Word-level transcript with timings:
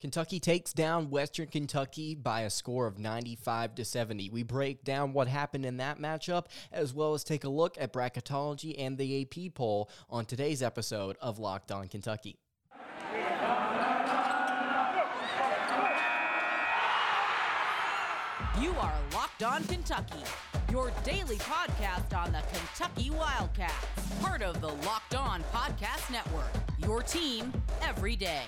Kentucky 0.00 0.38
takes 0.38 0.74
down 0.74 1.08
Western 1.08 1.46
Kentucky 1.46 2.14
by 2.14 2.42
a 2.42 2.50
score 2.50 2.86
of 2.86 2.98
95 2.98 3.74
to 3.76 3.84
70. 3.84 4.28
We 4.28 4.42
break 4.42 4.84
down 4.84 5.14
what 5.14 5.26
happened 5.26 5.64
in 5.64 5.78
that 5.78 5.98
matchup 5.98 6.46
as 6.70 6.92
well 6.92 7.14
as 7.14 7.24
take 7.24 7.44
a 7.44 7.48
look 7.48 7.76
at 7.80 7.94
bracketology 7.94 8.74
and 8.78 8.98
the 8.98 9.22
AP 9.22 9.54
poll 9.54 9.90
on 10.10 10.26
today's 10.26 10.62
episode 10.62 11.16
of 11.20 11.38
Locked 11.38 11.72
On 11.72 11.88
Kentucky. 11.88 12.38
You 18.60 18.70
are 18.80 18.94
Locked 19.14 19.42
On 19.42 19.64
Kentucky, 19.64 20.22
your 20.70 20.90
daily 21.04 21.36
podcast 21.36 22.16
on 22.16 22.32
the 22.32 22.42
Kentucky 22.52 23.10
Wildcats, 23.10 23.74
part 24.20 24.42
of 24.42 24.60
the 24.60 24.68
Locked 24.68 25.14
On 25.14 25.42
Podcast 25.52 26.10
Network. 26.10 26.50
Your 26.78 27.02
team 27.02 27.52
every 27.82 28.16
day. 28.16 28.44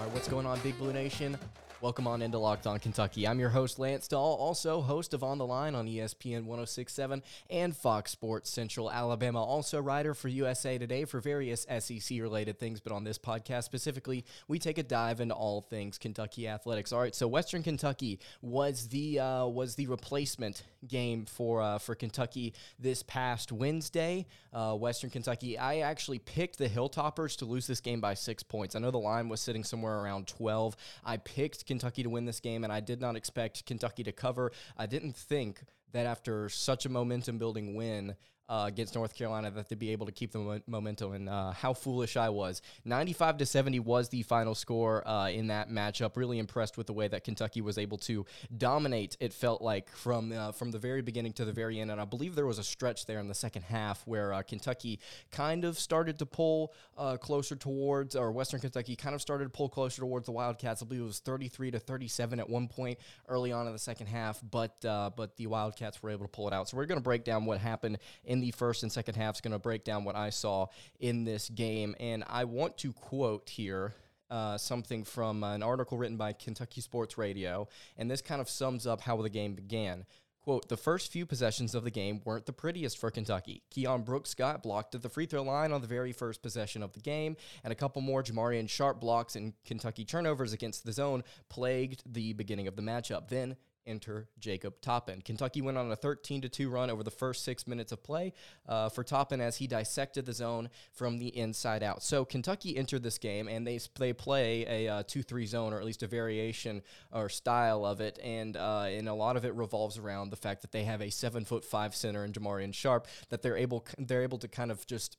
All 0.00 0.06
right, 0.06 0.14
what's 0.14 0.28
going 0.28 0.46
on, 0.46 0.58
Big 0.60 0.78
Blue 0.78 0.94
Nation? 0.94 1.36
Welcome 1.82 2.06
on 2.06 2.20
into 2.20 2.36
Locked 2.36 2.66
On 2.66 2.78
Kentucky. 2.78 3.26
I'm 3.26 3.40
your 3.40 3.48
host, 3.48 3.78
Lance 3.78 4.06
Dahl, 4.06 4.34
also 4.34 4.82
host 4.82 5.14
of 5.14 5.24
On 5.24 5.38
the 5.38 5.46
Line 5.46 5.74
on 5.74 5.86
ESPN 5.86 6.44
1067 6.44 7.22
and 7.48 7.74
Fox 7.74 8.10
Sports 8.10 8.50
Central 8.50 8.90
Alabama. 8.90 9.42
Also, 9.42 9.80
writer 9.80 10.12
for 10.12 10.28
USA 10.28 10.76
Today 10.76 11.06
for 11.06 11.20
various 11.20 11.66
SEC 11.78 12.20
related 12.20 12.58
things, 12.58 12.80
but 12.80 12.92
on 12.92 13.04
this 13.04 13.16
podcast 13.16 13.64
specifically, 13.64 14.26
we 14.46 14.58
take 14.58 14.76
a 14.76 14.82
dive 14.82 15.22
into 15.22 15.34
all 15.34 15.62
things 15.62 15.96
Kentucky 15.96 16.46
athletics. 16.46 16.92
All 16.92 17.00
right, 17.00 17.14
so 17.14 17.26
Western 17.26 17.62
Kentucky 17.62 18.20
was 18.42 18.88
the 18.88 19.18
uh, 19.18 19.46
was 19.46 19.74
the 19.74 19.86
replacement 19.86 20.64
game 20.86 21.24
for 21.24 21.62
uh, 21.62 21.78
for 21.78 21.94
Kentucky 21.94 22.52
this 22.78 23.02
past 23.02 23.52
Wednesday. 23.52 24.26
Uh, 24.52 24.74
Western 24.74 25.08
Kentucky, 25.08 25.56
I 25.56 25.78
actually 25.78 26.18
picked 26.18 26.58
the 26.58 26.68
Hilltoppers 26.68 27.36
to 27.38 27.46
lose 27.46 27.66
this 27.66 27.80
game 27.80 28.02
by 28.02 28.14
six 28.14 28.42
points. 28.42 28.74
I 28.76 28.80
know 28.80 28.90
the 28.90 28.98
line 28.98 29.30
was 29.30 29.40
sitting 29.40 29.62
somewhere 29.64 30.00
around 30.00 30.26
12. 30.26 30.76
I 31.04 31.18
picked 31.18 31.66
Kentucky 31.70 32.02
to 32.02 32.10
win 32.10 32.24
this 32.24 32.40
game, 32.40 32.64
and 32.64 32.72
I 32.72 32.80
did 32.80 33.00
not 33.00 33.14
expect 33.14 33.64
Kentucky 33.64 34.02
to 34.02 34.10
cover. 34.10 34.50
I 34.76 34.86
didn't 34.86 35.14
think 35.14 35.62
that 35.92 36.04
after 36.04 36.48
such 36.48 36.84
a 36.84 36.88
momentum 36.88 37.38
building 37.38 37.76
win, 37.76 38.16
uh, 38.50 38.64
against 38.66 38.96
North 38.96 39.14
Carolina 39.14 39.50
that 39.52 39.68
they'd 39.68 39.78
be 39.78 39.92
able 39.92 40.06
to 40.06 40.12
keep 40.12 40.32
the 40.32 40.38
mo- 40.38 40.60
momentum. 40.66 41.12
And 41.12 41.28
uh, 41.28 41.52
how 41.52 41.72
foolish 41.72 42.16
I 42.16 42.30
was. 42.30 42.62
95 42.84 43.38
to 43.38 43.46
70 43.46 43.78
was 43.78 44.08
the 44.08 44.22
final 44.22 44.56
score 44.56 45.06
uh, 45.06 45.28
in 45.28 45.46
that 45.46 45.70
matchup. 45.70 46.16
Really 46.16 46.40
impressed 46.40 46.76
with 46.76 46.88
the 46.88 46.92
way 46.92 47.06
that 47.06 47.22
Kentucky 47.22 47.60
was 47.60 47.78
able 47.78 47.96
to 47.98 48.26
dominate. 48.58 49.16
It 49.20 49.32
felt 49.32 49.62
like 49.62 49.88
from 49.90 50.32
uh, 50.32 50.50
from 50.50 50.72
the 50.72 50.78
very 50.78 51.00
beginning 51.00 51.32
to 51.34 51.44
the 51.44 51.52
very 51.52 51.78
end. 51.78 51.92
And 51.92 52.00
I 52.00 52.04
believe 52.04 52.34
there 52.34 52.46
was 52.46 52.58
a 52.58 52.64
stretch 52.64 53.06
there 53.06 53.20
in 53.20 53.28
the 53.28 53.34
second 53.34 53.62
half 53.62 54.04
where 54.04 54.32
uh, 54.32 54.42
Kentucky 54.42 54.98
kind 55.30 55.64
of 55.64 55.78
started 55.78 56.18
to 56.18 56.26
pull 56.26 56.74
uh, 56.98 57.16
closer 57.18 57.54
towards, 57.54 58.16
or 58.16 58.32
Western 58.32 58.60
Kentucky 58.60 58.96
kind 58.96 59.14
of 59.14 59.20
started 59.20 59.44
to 59.44 59.50
pull 59.50 59.68
closer 59.68 60.00
towards 60.00 60.26
the 60.26 60.32
Wildcats. 60.32 60.82
I 60.82 60.86
believe 60.86 61.02
it 61.02 61.06
was 61.06 61.20
33 61.20 61.70
to 61.70 61.78
37 61.78 62.40
at 62.40 62.50
one 62.50 62.66
point 62.66 62.98
early 63.28 63.52
on 63.52 63.68
in 63.68 63.72
the 63.72 63.78
second 63.78 64.08
half, 64.08 64.40
but 64.50 64.80
but 64.80 65.36
the 65.36 65.46
Wildcats 65.46 66.02
were 66.02 66.10
able 66.10 66.24
to 66.24 66.30
pull 66.30 66.48
it 66.48 66.54
out. 66.54 66.68
So 66.68 66.76
we're 66.76 66.86
going 66.86 66.98
to 66.98 67.04
break 67.04 67.22
down 67.22 67.44
what 67.44 67.58
happened 67.58 67.98
in 68.24 68.39
the 68.40 68.50
first 68.50 68.82
and 68.82 68.90
second 68.90 69.14
half 69.14 69.36
is 69.36 69.40
going 69.40 69.52
to 69.52 69.58
break 69.58 69.84
down 69.84 70.04
what 70.04 70.16
I 70.16 70.30
saw 70.30 70.66
in 70.98 71.24
this 71.24 71.48
game. 71.48 71.94
And 72.00 72.24
I 72.28 72.44
want 72.44 72.78
to 72.78 72.92
quote 72.92 73.48
here 73.48 73.94
uh, 74.30 74.56
something 74.56 75.04
from 75.04 75.42
an 75.42 75.62
article 75.62 75.98
written 75.98 76.16
by 76.16 76.32
Kentucky 76.32 76.80
Sports 76.80 77.18
Radio, 77.18 77.68
and 77.96 78.10
this 78.10 78.22
kind 78.22 78.40
of 78.40 78.48
sums 78.48 78.86
up 78.86 79.00
how 79.00 79.20
the 79.20 79.30
game 79.30 79.54
began. 79.54 80.06
Quote, 80.42 80.70
the 80.70 80.76
first 80.76 81.12
few 81.12 81.26
possessions 81.26 81.74
of 81.74 81.84
the 81.84 81.90
game 81.90 82.22
weren't 82.24 82.46
the 82.46 82.52
prettiest 82.52 82.96
for 82.96 83.10
Kentucky. 83.10 83.62
Keion 83.70 84.06
Brooks 84.06 84.32
got 84.32 84.62
blocked 84.62 84.94
at 84.94 85.02
the 85.02 85.08
free 85.10 85.26
throw 85.26 85.42
line 85.42 85.70
on 85.70 85.82
the 85.82 85.86
very 85.86 86.12
first 86.12 86.42
possession 86.42 86.82
of 86.82 86.94
the 86.94 87.00
game, 87.00 87.36
and 87.62 87.72
a 87.72 87.76
couple 87.76 88.00
more 88.00 88.22
Jamarion 88.22 88.68
Sharp 88.68 89.00
blocks 89.00 89.36
and 89.36 89.52
Kentucky 89.66 90.04
turnovers 90.04 90.54
against 90.54 90.86
the 90.86 90.92
zone 90.92 91.24
plagued 91.50 92.02
the 92.06 92.32
beginning 92.32 92.68
of 92.68 92.76
the 92.76 92.82
matchup. 92.82 93.28
Then 93.28 93.56
enter 93.86 94.28
Jacob 94.38 94.80
Toppin. 94.80 95.22
Kentucky 95.22 95.60
went 95.60 95.78
on 95.78 95.90
a 95.90 95.96
13 95.96 96.42
to 96.42 96.48
2 96.48 96.70
run 96.70 96.90
over 96.90 97.02
the 97.02 97.10
first 97.10 97.44
six 97.44 97.66
minutes 97.66 97.92
of 97.92 98.02
play 98.02 98.32
uh, 98.68 98.88
for 98.88 99.04
Toppin 99.04 99.40
as 99.40 99.56
he 99.56 99.66
dissected 99.66 100.26
the 100.26 100.32
zone 100.32 100.68
from 100.92 101.18
the 101.18 101.28
inside 101.36 101.82
out. 101.82 102.02
So 102.02 102.24
Kentucky 102.24 102.76
entered 102.76 103.02
this 103.02 103.18
game 103.18 103.48
and 103.48 103.66
they 103.66 103.80
they 103.98 104.12
play 104.12 104.66
a 104.86 104.88
uh, 104.88 105.02
2 105.06 105.22
3 105.22 105.46
zone 105.46 105.72
or 105.72 105.78
at 105.78 105.84
least 105.84 106.02
a 106.02 106.06
variation 106.06 106.82
or 107.12 107.28
style 107.28 107.84
of 107.84 108.00
it, 108.00 108.18
and 108.22 108.56
uh, 108.56 108.86
and 108.88 109.08
a 109.08 109.14
lot 109.14 109.36
of 109.36 109.44
it 109.44 109.54
revolves 109.54 109.98
around 109.98 110.30
the 110.30 110.36
fact 110.36 110.62
that 110.62 110.72
they 110.72 110.84
have 110.84 111.00
a 111.00 111.10
seven 111.10 111.44
foot 111.44 111.64
five 111.64 111.94
center 111.94 112.24
in 112.24 112.32
Jamarion 112.32 112.74
Sharp 112.74 113.06
that 113.28 113.42
they're 113.42 113.56
able 113.56 113.86
they're 113.98 114.22
able 114.22 114.38
to 114.38 114.48
kind 114.48 114.70
of 114.70 114.86
just 114.86 115.16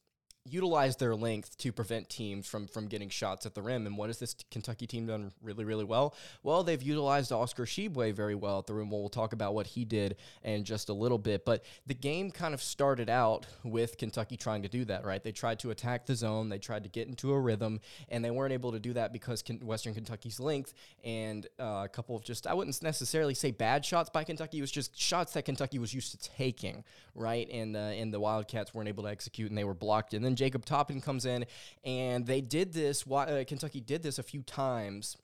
utilize 0.50 0.96
their 0.96 1.16
length 1.16 1.57
to 1.57 1.72
prevent 1.72 2.09
teams 2.09 2.47
from 2.47 2.68
from 2.68 2.88
getting 2.88 3.09
shots 3.09 3.46
at 3.46 3.53
the 3.53 3.62
rim. 3.62 3.85
And 3.85 3.97
what 3.97 4.09
has 4.09 4.18
this 4.18 4.35
Kentucky 4.50 4.88
team 4.88 5.06
done 5.06 5.31
really, 5.41 5.63
really 5.63 5.84
well? 5.84 6.16
Well, 6.44 6.63
they've 6.63 6.81
utilized 6.81 7.31
Oscar 7.31 7.66
Tshiebwe 7.66 8.13
very 8.13 8.35
well 8.35 8.59
at 8.59 8.68
the 8.68 8.74
rim. 8.74 8.90
We'll 8.90 9.09
talk 9.09 9.34
about 9.34 9.53
what 9.53 9.68
he 9.68 9.85
did 9.85 10.16
in 10.44 10.63
just 10.63 10.90
a 10.90 10.94
little 10.94 11.18
bit. 11.18 11.46
But 11.46 11.63
the 11.85 11.94
game 11.94 12.31
kind 12.31 12.53
of 12.53 12.62
started 12.62 13.09
out 13.09 13.46
with 13.63 13.97
Kentucky 13.97 14.38
trying 14.38 14.63
to 14.63 14.69
do 14.69 14.85
that, 14.85 15.06
right? 15.06 15.24
They 15.24 15.31
tried 15.31 15.59
to 15.59 15.72
attack 15.72 16.06
the 16.06 16.16
zone, 16.16 16.50
they 16.50 16.59
tried 16.59 16.84
to 16.84 16.90
get 16.90 17.08
into 17.08 17.31
a 17.34 17.40
rhythm, 17.40 17.79
and 18.09 18.25
they 18.25 18.31
weren't 18.31 18.53
able 18.53 18.72
to 18.72 18.79
do 18.79 18.94
that 18.94 19.13
because 19.13 19.44
Western 19.62 19.94
Kentucky's 19.94 20.40
length 20.40 20.73
and 21.03 21.47
uh, 21.59 21.84
a 21.85 21.90
couple 21.90 22.16
of 22.16 22.23
just, 22.23 22.47
I 22.47 22.53
wouldn't 22.53 22.81
necessarily 22.81 23.34
say 23.34 23.52
bad 23.52 23.85
shots 23.85 24.09
by 24.09 24.23
Kentucky. 24.23 24.58
It 24.58 24.62
was 24.62 24.72
just 24.72 25.00
shots 25.00 25.34
that 25.34 25.46
Kentucky 25.46 25.79
was 25.79 25.94
used 25.94 26.12
to 26.12 26.29
taking, 26.31 26.84
right? 27.16 27.47
And, 27.52 27.75
uh, 27.75 27.79
and 27.79 28.13
the 28.13 28.19
Wildcats 28.19 28.73
weren't 28.73 28.90
able 28.90 29.03
to 29.03 29.09
execute 29.09 29.50
and 29.50 29.58
they 29.58 29.63
were 29.63 29.73
blocked. 29.73 30.13
And 30.13 30.23
then 30.23 30.30
then 30.31 30.35
Jacob 30.35 30.65
Toppin 30.65 31.01
comes 31.01 31.25
in, 31.25 31.45
and 31.83 32.25
they 32.25 32.41
did 32.41 32.73
this. 32.73 33.05
Uh, 33.09 33.43
Kentucky 33.47 33.81
did 33.81 34.03
this 34.03 34.17
a 34.17 34.23
few 34.23 34.41
times 34.41 35.17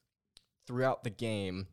throughout 0.65 1.03
the 1.03 1.09
game, 1.09 1.67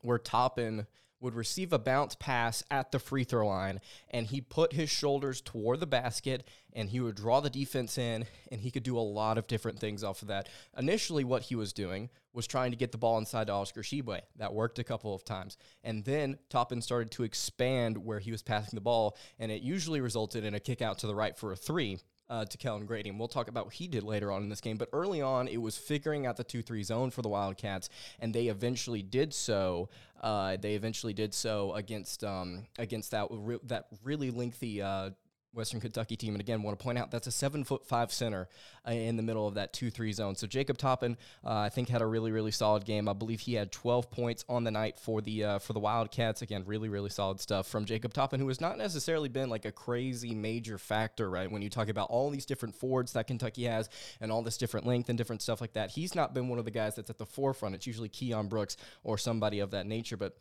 where 0.00 0.18
Toppin 0.18 0.86
would 1.22 1.34
receive 1.36 1.72
a 1.72 1.78
bounce 1.78 2.16
pass 2.16 2.64
at 2.70 2.90
the 2.90 2.98
free 2.98 3.22
throw 3.22 3.46
line 3.46 3.80
and 4.10 4.26
he 4.26 4.40
put 4.40 4.72
his 4.72 4.90
shoulders 4.90 5.40
toward 5.40 5.78
the 5.78 5.86
basket 5.86 6.46
and 6.72 6.88
he 6.88 6.98
would 6.98 7.14
draw 7.14 7.38
the 7.40 7.48
defense 7.48 7.96
in 7.96 8.26
and 8.50 8.60
he 8.60 8.72
could 8.72 8.82
do 8.82 8.98
a 8.98 9.00
lot 9.00 9.38
of 9.38 9.46
different 9.46 9.78
things 9.78 10.02
off 10.02 10.22
of 10.22 10.28
that. 10.28 10.48
Initially 10.76 11.22
what 11.22 11.42
he 11.42 11.54
was 11.54 11.72
doing 11.72 12.10
was 12.32 12.48
trying 12.48 12.72
to 12.72 12.76
get 12.76 12.90
the 12.90 12.98
ball 12.98 13.18
inside 13.18 13.46
to 13.46 13.52
Oscar 13.52 13.82
Tshiebwe. 13.82 14.20
That 14.36 14.52
worked 14.52 14.80
a 14.80 14.84
couple 14.84 15.14
of 15.14 15.24
times. 15.24 15.56
And 15.84 16.04
then 16.04 16.38
Toppin 16.50 16.82
started 16.82 17.12
to 17.12 17.22
expand 17.22 17.96
where 17.96 18.18
he 18.18 18.32
was 18.32 18.42
passing 18.42 18.76
the 18.76 18.80
ball 18.80 19.16
and 19.38 19.52
it 19.52 19.62
usually 19.62 20.00
resulted 20.00 20.44
in 20.44 20.54
a 20.54 20.60
kick 20.60 20.82
out 20.82 20.98
to 20.98 21.06
the 21.06 21.14
right 21.14 21.36
for 21.36 21.52
a 21.52 21.56
3 21.56 22.00
uh, 22.32 22.46
to 22.46 22.56
Kellan 22.56 22.86
Grady. 22.86 23.10
And 23.10 23.18
we'll 23.18 23.28
talk 23.28 23.48
about 23.48 23.66
what 23.66 23.74
he 23.74 23.86
did 23.86 24.02
later 24.02 24.32
on 24.32 24.42
in 24.42 24.48
this 24.48 24.62
game. 24.62 24.78
But 24.78 24.88
early 24.92 25.20
on, 25.20 25.48
it 25.48 25.60
was 25.60 25.76
figuring 25.76 26.26
out 26.26 26.38
the 26.38 26.44
2 26.44 26.62
3 26.62 26.82
zone 26.82 27.10
for 27.10 27.20
the 27.20 27.28
Wildcats, 27.28 27.90
and 28.20 28.34
they 28.34 28.46
eventually 28.46 29.02
did 29.02 29.34
so. 29.34 29.90
Uh, 30.20 30.56
they 30.56 30.74
eventually 30.74 31.12
did 31.12 31.34
so 31.34 31.74
against 31.74 32.24
um, 32.24 32.64
against 32.78 33.10
that 33.10 33.26
re- 33.30 33.58
that 33.64 33.86
really 34.02 34.30
lengthy 34.30 34.80
uh, 34.80 35.10
Western 35.54 35.80
Kentucky 35.80 36.16
team. 36.16 36.34
And 36.34 36.40
again, 36.40 36.62
want 36.62 36.78
to 36.78 36.82
point 36.82 36.98
out 36.98 37.10
that's 37.10 37.26
a 37.26 37.32
seven 37.32 37.64
foot 37.64 37.84
five 37.86 38.12
center 38.12 38.48
uh, 38.86 38.92
in 38.92 39.16
the 39.16 39.22
middle 39.22 39.46
of 39.46 39.54
that 39.54 39.72
two 39.72 39.90
three 39.90 40.12
zone. 40.12 40.34
So 40.34 40.46
Jacob 40.46 40.78
Toppin, 40.78 41.16
uh, 41.44 41.56
I 41.58 41.68
think, 41.68 41.88
had 41.88 42.02
a 42.02 42.06
really 42.06 42.32
really 42.32 42.50
solid 42.50 42.84
game. 42.84 43.08
I 43.08 43.12
believe 43.12 43.40
he 43.40 43.54
had 43.54 43.72
12 43.72 44.10
points 44.10 44.44
on 44.48 44.64
the 44.64 44.70
night 44.70 44.98
for 44.98 45.20
the 45.20 45.44
uh, 45.44 45.58
for 45.58 45.72
the 45.72 45.80
Wildcats. 45.80 46.42
Again, 46.42 46.64
really 46.66 46.88
really 46.88 47.10
solid 47.10 47.40
stuff 47.40 47.66
from 47.66 47.84
Jacob 47.84 48.12
Toppin, 48.12 48.40
who 48.40 48.48
has 48.48 48.60
not 48.60 48.78
necessarily 48.78 49.28
been 49.28 49.50
like 49.50 49.64
a 49.64 49.72
crazy 49.72 50.34
major 50.34 50.78
factor, 50.78 51.28
right? 51.28 51.50
When 51.50 51.62
you 51.62 51.70
talk 51.70 51.88
about 51.88 52.08
all 52.10 52.30
these 52.30 52.46
different 52.46 52.74
forwards 52.74 53.12
that 53.12 53.26
Kentucky 53.26 53.64
has 53.64 53.88
and 54.20 54.32
all 54.32 54.42
this 54.42 54.56
different 54.56 54.86
length 54.86 55.08
and 55.08 55.18
different 55.18 55.42
stuff 55.42 55.60
like 55.60 55.74
that, 55.74 55.90
he's 55.90 56.14
not 56.14 56.34
been 56.34 56.48
one 56.48 56.58
of 56.58 56.64
the 56.64 56.70
guys 56.70 56.96
that's 56.96 57.10
at 57.10 57.18
the 57.18 57.26
forefront. 57.26 57.74
It's 57.74 57.86
usually 57.86 58.08
Keion 58.08 58.48
Brooks 58.48 58.76
or 59.04 59.18
somebody 59.18 59.60
of 59.60 59.70
that 59.72 59.86
nature, 59.86 60.16
but 60.16 60.36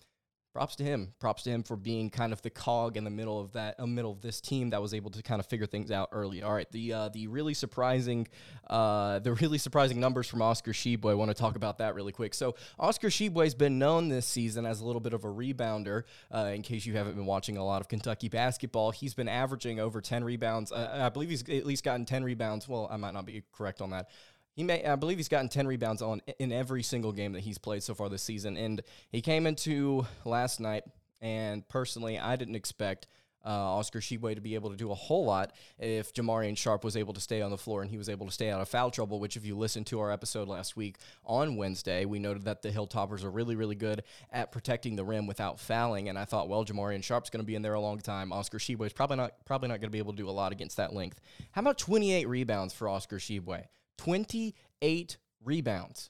props 0.53 0.75
to 0.75 0.83
him. 0.83 1.13
Props 1.19 1.43
to 1.43 1.49
him 1.49 1.63
for 1.63 1.75
being 1.75 2.09
kind 2.09 2.33
of 2.33 2.41
the 2.41 2.49
cog 2.49 2.97
in 2.97 3.03
the 3.03 3.09
middle 3.09 3.39
of 3.39 3.53
that, 3.53 3.75
uh, 3.79 3.85
middle 3.85 4.11
of 4.11 4.21
this 4.21 4.41
team 4.41 4.71
that 4.71 4.81
was 4.81 4.93
able 4.93 5.09
to 5.11 5.23
kind 5.23 5.39
of 5.39 5.45
figure 5.45 5.65
things 5.65 5.91
out 5.91 6.09
early. 6.11 6.43
All 6.43 6.53
right, 6.53 6.69
the 6.71 6.93
uh, 6.93 7.09
the 7.09 7.27
really 7.27 7.53
surprising, 7.53 8.27
uh, 8.69 9.19
the 9.19 9.33
really 9.33 9.57
surprising 9.57 9.99
numbers 9.99 10.27
from 10.27 10.41
Oscar 10.41 10.71
Tshiebwe. 10.71 11.09
I 11.09 11.13
want 11.13 11.31
to 11.31 11.35
talk 11.35 11.55
about 11.55 11.77
that 11.77 11.95
really 11.95 12.11
quick. 12.11 12.33
So 12.33 12.55
Oscar 12.79 13.09
Tshiebwe's 13.09 13.55
been 13.55 13.79
known 13.79 14.09
this 14.09 14.25
season 14.25 14.65
as 14.65 14.81
a 14.81 14.85
little 14.85 15.01
bit 15.01 15.13
of 15.13 15.23
a 15.23 15.27
rebounder. 15.27 16.03
Uh, 16.33 16.51
in 16.53 16.61
case 16.61 16.85
you 16.85 16.93
haven't 16.95 17.15
been 17.15 17.25
watching 17.25 17.57
a 17.57 17.65
lot 17.65 17.81
of 17.81 17.87
Kentucky 17.87 18.29
basketball, 18.29 18.91
he's 18.91 19.13
been 19.13 19.29
averaging 19.29 19.79
over 19.79 20.01
ten 20.01 20.23
rebounds. 20.23 20.71
Uh, 20.71 20.99
I 21.01 21.09
believe 21.09 21.29
he's 21.29 21.47
at 21.49 21.65
least 21.65 21.83
gotten 21.83 22.05
ten 22.05 22.23
rebounds. 22.23 22.67
Well, 22.67 22.87
I 22.91 22.97
might 22.97 23.13
not 23.13 23.25
be 23.25 23.43
correct 23.53 23.81
on 23.81 23.91
that. 23.91 24.09
He 24.53 24.63
may, 24.63 24.83
I 24.85 24.95
believe, 24.95 25.17
he's 25.17 25.29
gotten 25.29 25.49
ten 25.49 25.67
rebounds 25.67 26.01
on 26.01 26.21
in 26.39 26.51
every 26.51 26.83
single 26.83 27.11
game 27.11 27.33
that 27.33 27.41
he's 27.41 27.57
played 27.57 27.83
so 27.83 27.93
far 27.93 28.09
this 28.09 28.23
season. 28.23 28.57
And 28.57 28.81
he 29.09 29.21
came 29.21 29.47
into 29.47 30.05
last 30.25 30.59
night, 30.59 30.83
and 31.21 31.67
personally, 31.69 32.19
I 32.19 32.35
didn't 32.35 32.55
expect 32.55 33.07
uh, 33.45 33.49
Oscar 33.49 33.99
Tshiebwe 33.99 34.35
to 34.35 34.41
be 34.41 34.55
able 34.55 34.69
to 34.69 34.75
do 34.75 34.91
a 34.91 34.95
whole 34.95 35.25
lot 35.25 35.53
if 35.79 36.13
Jamarion 36.13 36.55
Sharp 36.57 36.83
was 36.83 36.95
able 36.95 37.13
to 37.13 37.21
stay 37.21 37.41
on 37.41 37.49
the 37.49 37.57
floor 37.57 37.81
and 37.81 37.89
he 37.89 37.97
was 37.97 38.09
able 38.09 38.25
to 38.27 38.31
stay 38.31 38.51
out 38.51 38.61
of 38.61 38.69
foul 38.69 38.91
trouble. 38.91 39.19
Which, 39.19 39.37
if 39.37 39.45
you 39.45 39.57
listened 39.57 39.87
to 39.87 39.99
our 39.99 40.11
episode 40.11 40.47
last 40.47 40.75
week 40.75 40.97
on 41.25 41.55
Wednesday, 41.55 42.05
we 42.05 42.19
noted 42.19 42.45
that 42.45 42.61
the 42.61 42.69
Hilltoppers 42.69 43.23
are 43.23 43.31
really, 43.31 43.55
really 43.55 43.75
good 43.75 44.03
at 44.31 44.51
protecting 44.51 44.95
the 44.95 45.03
rim 45.03 45.27
without 45.27 45.59
fouling. 45.59 46.09
And 46.09 46.17
I 46.17 46.25
thought, 46.25 46.49
well, 46.49 46.65
Jamarion 46.65 47.03
Sharp's 47.03 47.29
going 47.29 47.43
to 47.43 47.47
be 47.47 47.55
in 47.55 47.61
there 47.61 47.73
a 47.73 47.81
long 47.81 47.99
time. 47.99 48.31
Oscar 48.31 48.57
Tshiebwe 48.57 48.85
is 48.87 48.93
probably 48.93 49.17
not 49.17 49.45
probably 49.45 49.69
not 49.69 49.75
going 49.79 49.89
to 49.89 49.91
be 49.91 49.99
able 49.99 50.13
to 50.13 50.17
do 50.17 50.29
a 50.29 50.31
lot 50.31 50.51
against 50.51 50.77
that 50.77 50.93
length. 50.93 51.19
How 51.51 51.61
about 51.61 51.77
28 51.77 52.27
rebounds 52.27 52.73
for 52.73 52.87
Oscar 52.87 53.17
Tshiebwe? 53.17 53.65
28 54.03 55.17
rebounds 55.43 56.09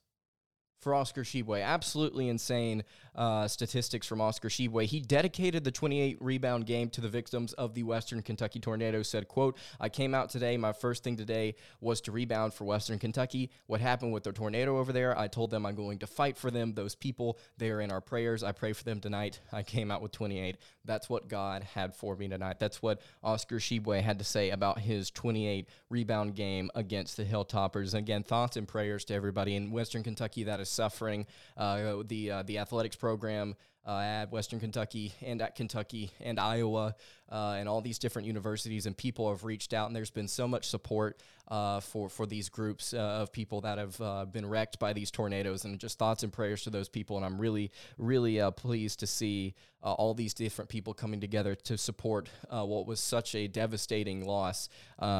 for 0.79 0.95
Oscar 0.95 1.23
Tshiebwe. 1.23 1.61
Absolutely 1.61 2.29
insane 2.29 2.83
uh, 3.15 3.47
statistics 3.47 4.07
from 4.07 4.21
Oscar 4.21 4.49
Tshiebwe. 4.49 4.85
He 4.85 4.99
dedicated 4.99 5.63
the 5.63 5.71
28 5.71 6.17
rebound 6.21 6.65
game 6.65 6.89
to 6.91 7.01
the 7.01 7.09
victims 7.09 7.53
of 7.53 7.73
the 7.73 7.83
Western 7.83 8.21
Kentucky 8.21 8.59
tornado. 8.59 9.03
Said, 9.03 9.27
"quote 9.27 9.57
I 9.79 9.89
came 9.89 10.13
out 10.13 10.29
today. 10.29 10.57
My 10.57 10.73
first 10.73 11.03
thing 11.03 11.17
today 11.17 11.55
was 11.79 12.01
to 12.01 12.11
rebound 12.11 12.53
for 12.53 12.65
Western 12.65 12.99
Kentucky. 12.99 13.51
What 13.67 13.81
happened 13.81 14.13
with 14.13 14.23
the 14.23 14.31
tornado 14.31 14.77
over 14.77 14.93
there? 14.93 15.17
I 15.17 15.27
told 15.27 15.51
them 15.51 15.65
I'm 15.65 15.75
going 15.75 15.99
to 15.99 16.07
fight 16.07 16.37
for 16.37 16.51
them. 16.51 16.73
Those 16.73 16.95
people, 16.95 17.37
they 17.57 17.69
are 17.69 17.81
in 17.81 17.91
our 17.91 18.01
prayers. 18.01 18.43
I 18.43 18.51
pray 18.51 18.73
for 18.73 18.83
them 18.83 18.99
tonight. 18.99 19.39
I 19.51 19.63
came 19.63 19.91
out 19.91 20.01
with 20.01 20.11
28. 20.11 20.57
That's 20.85 21.09
what 21.09 21.27
God 21.27 21.63
had 21.63 21.95
for 21.95 22.15
me 22.15 22.27
tonight. 22.27 22.59
That's 22.59 22.81
what 22.81 23.01
Oscar 23.23 23.57
Tshiebwe 23.57 24.01
had 24.01 24.19
to 24.19 24.25
say 24.25 24.49
about 24.49 24.79
his 24.79 25.11
28 25.11 25.67
rebound 25.89 26.35
game 26.35 26.71
against 26.75 27.17
the 27.17 27.25
Hilltoppers. 27.25 27.93
And 27.93 27.99
again, 27.99 28.23
thoughts 28.23 28.57
and 28.57 28.67
prayers 28.67 29.05
to 29.05 29.13
everybody 29.13 29.55
in 29.55 29.71
Western 29.71 30.03
Kentucky 30.03 30.43
that 30.45 30.59
is 30.59 30.69
suffering. 30.69 31.25
Uh, 31.55 32.03
the 32.05 32.31
uh, 32.31 32.43
the 32.43 32.57
athletics 32.57 32.95
program 33.01 33.55
uh, 33.85 33.99
at 33.99 34.31
Western 34.31 34.59
Kentucky 34.59 35.11
and 35.23 35.41
at 35.41 35.55
Kentucky 35.55 36.11
and 36.19 36.39
Iowa 36.39 36.95
uh, 37.31 37.55
and 37.57 37.67
all 37.67 37.81
these 37.81 37.97
different 37.97 38.27
universities 38.27 38.85
and 38.85 38.95
people 38.95 39.27
have 39.29 39.43
reached 39.43 39.73
out 39.73 39.87
and 39.87 39.95
there's 39.95 40.11
been 40.11 40.27
so 40.27 40.47
much 40.47 40.69
support 40.69 41.19
uh, 41.47 41.79
for 41.79 42.07
for 42.07 42.27
these 42.27 42.47
groups 42.47 42.93
uh, 42.93 42.99
of 42.99 43.31
people 43.31 43.61
that 43.61 43.79
have 43.79 43.99
uh, 43.99 44.25
been 44.25 44.45
wrecked 44.45 44.77
by 44.77 44.93
these 44.93 45.09
tornadoes 45.09 45.65
and 45.65 45.79
just 45.79 45.97
thoughts 45.97 46.21
and 46.21 46.31
prayers 46.31 46.61
to 46.63 46.69
those 46.69 46.89
people 46.89 47.17
and 47.17 47.25
I'm 47.25 47.41
really 47.41 47.71
really 47.97 48.39
uh, 48.39 48.51
pleased 48.51 48.99
to 48.99 49.07
see 49.07 49.55
all 49.81 50.13
these 50.13 50.35
different 50.35 50.69
people 50.69 50.93
coming 50.93 51.19
together 51.19 51.55
to 51.55 51.75
support 51.75 52.29
what 52.51 52.85
was 52.85 52.99
such 52.99 53.33
a 53.33 53.47
devastating 53.47 54.27
loss 54.27 54.69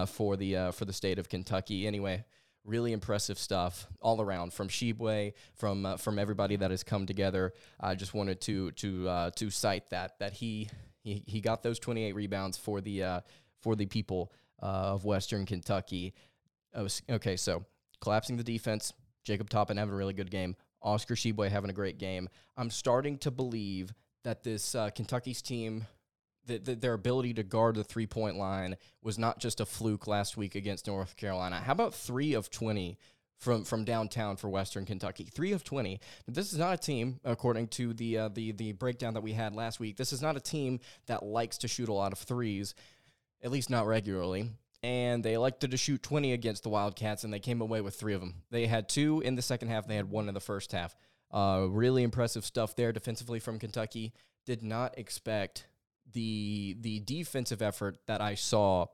for 0.05 0.37
the 0.37 0.71
for 0.71 0.85
the 0.85 0.93
state 0.93 1.17
of 1.17 1.29
Kentucky. 1.29 1.87
Anyway 1.87 2.25
really 2.63 2.93
impressive 2.93 3.39
stuff 3.39 3.87
all 4.01 4.21
around 4.21 4.53
from 4.53 4.67
Tshiebwe, 4.67 5.33
from 5.55 5.85
uh, 5.85 5.97
from 5.97 6.19
everybody 6.19 6.55
that 6.57 6.71
has 6.71 6.83
come 6.83 7.05
together. 7.05 7.53
I 7.79 7.95
just 7.95 8.13
wanted 8.13 8.41
to 8.41 8.71
to 8.71 9.09
uh, 9.09 9.31
to 9.31 9.49
cite 9.49 9.89
that 9.89 10.19
that 10.19 10.33
he, 10.33 10.69
he 11.03 11.23
he 11.25 11.41
got 11.41 11.63
those 11.63 11.79
28 11.79 12.13
rebounds 12.13 12.57
for 12.57 12.81
the 12.81 13.03
uh, 13.03 13.21
for 13.61 13.75
the 13.75 13.85
people 13.85 14.31
uh, 14.61 14.65
of 14.65 15.05
Western 15.05 15.45
Kentucky. 15.45 16.13
Okay, 17.09 17.35
so 17.35 17.65
collapsing 17.99 18.37
the 18.37 18.43
defense, 18.43 18.93
Jacob 19.23 19.49
Toppin 19.49 19.77
having 19.77 19.93
a 19.93 19.97
really 19.97 20.13
good 20.13 20.31
game, 20.31 20.55
Oscar 20.81 21.15
Tshiebwe 21.15 21.49
having 21.49 21.69
a 21.69 21.73
great 21.73 21.97
game. 21.97 22.29
I'm 22.55 22.69
starting 22.69 23.17
to 23.19 23.31
believe 23.31 23.93
that 24.23 24.43
this 24.43 24.75
uh, 24.75 24.89
Kentucky's 24.91 25.41
team 25.41 25.85
the, 26.45 26.57
the, 26.57 26.75
their 26.75 26.93
ability 26.93 27.33
to 27.35 27.43
guard 27.43 27.75
the 27.75 27.83
three 27.83 28.07
point 28.07 28.37
line 28.37 28.77
was 29.01 29.17
not 29.17 29.39
just 29.39 29.59
a 29.59 29.65
fluke 29.65 30.07
last 30.07 30.37
week 30.37 30.55
against 30.55 30.87
North 30.87 31.15
Carolina. 31.17 31.57
How 31.57 31.73
about 31.73 31.93
three 31.93 32.33
of 32.33 32.49
20 32.49 32.97
from, 33.37 33.63
from 33.63 33.85
downtown 33.85 34.37
for 34.37 34.49
Western 34.49 34.85
Kentucky? 34.85 35.25
Three 35.25 35.51
of 35.51 35.63
20. 35.63 35.99
This 36.27 36.51
is 36.51 36.59
not 36.59 36.73
a 36.73 36.77
team, 36.77 37.19
according 37.23 37.67
to 37.69 37.93
the, 37.93 38.17
uh, 38.17 38.29
the, 38.29 38.51
the 38.51 38.71
breakdown 38.73 39.13
that 39.13 39.21
we 39.21 39.33
had 39.33 39.53
last 39.55 39.79
week, 39.79 39.97
this 39.97 40.13
is 40.13 40.21
not 40.21 40.37
a 40.37 40.41
team 40.41 40.79
that 41.07 41.23
likes 41.23 41.57
to 41.59 41.67
shoot 41.67 41.89
a 41.89 41.93
lot 41.93 42.13
of 42.13 42.19
threes, 42.19 42.73
at 43.43 43.51
least 43.51 43.69
not 43.69 43.87
regularly. 43.87 44.49
And 44.83 45.23
they 45.23 45.33
elected 45.33 45.71
to 45.71 45.77
shoot 45.77 46.01
20 46.01 46.33
against 46.33 46.63
the 46.63 46.69
Wildcats, 46.69 47.23
and 47.23 47.31
they 47.31 47.39
came 47.39 47.61
away 47.61 47.81
with 47.81 47.93
three 47.93 48.15
of 48.15 48.21
them. 48.21 48.33
They 48.49 48.65
had 48.65 48.89
two 48.89 49.21
in 49.21 49.35
the 49.35 49.43
second 49.43 49.67
half, 49.67 49.87
they 49.87 49.95
had 49.95 50.09
one 50.09 50.27
in 50.27 50.33
the 50.33 50.39
first 50.39 50.71
half. 50.71 50.95
Uh, 51.31 51.67
really 51.69 52.01
impressive 52.03 52.43
stuff 52.43 52.75
there 52.75 52.91
defensively 52.91 53.39
from 53.39 53.59
Kentucky. 53.59 54.11
Did 54.45 54.63
not 54.63 54.97
expect 54.97 55.67
the 56.13 56.77
the 56.79 56.99
defensive 56.99 57.61
effort 57.61 57.97
that 58.07 58.21
I 58.21 58.35
saw 58.35 58.87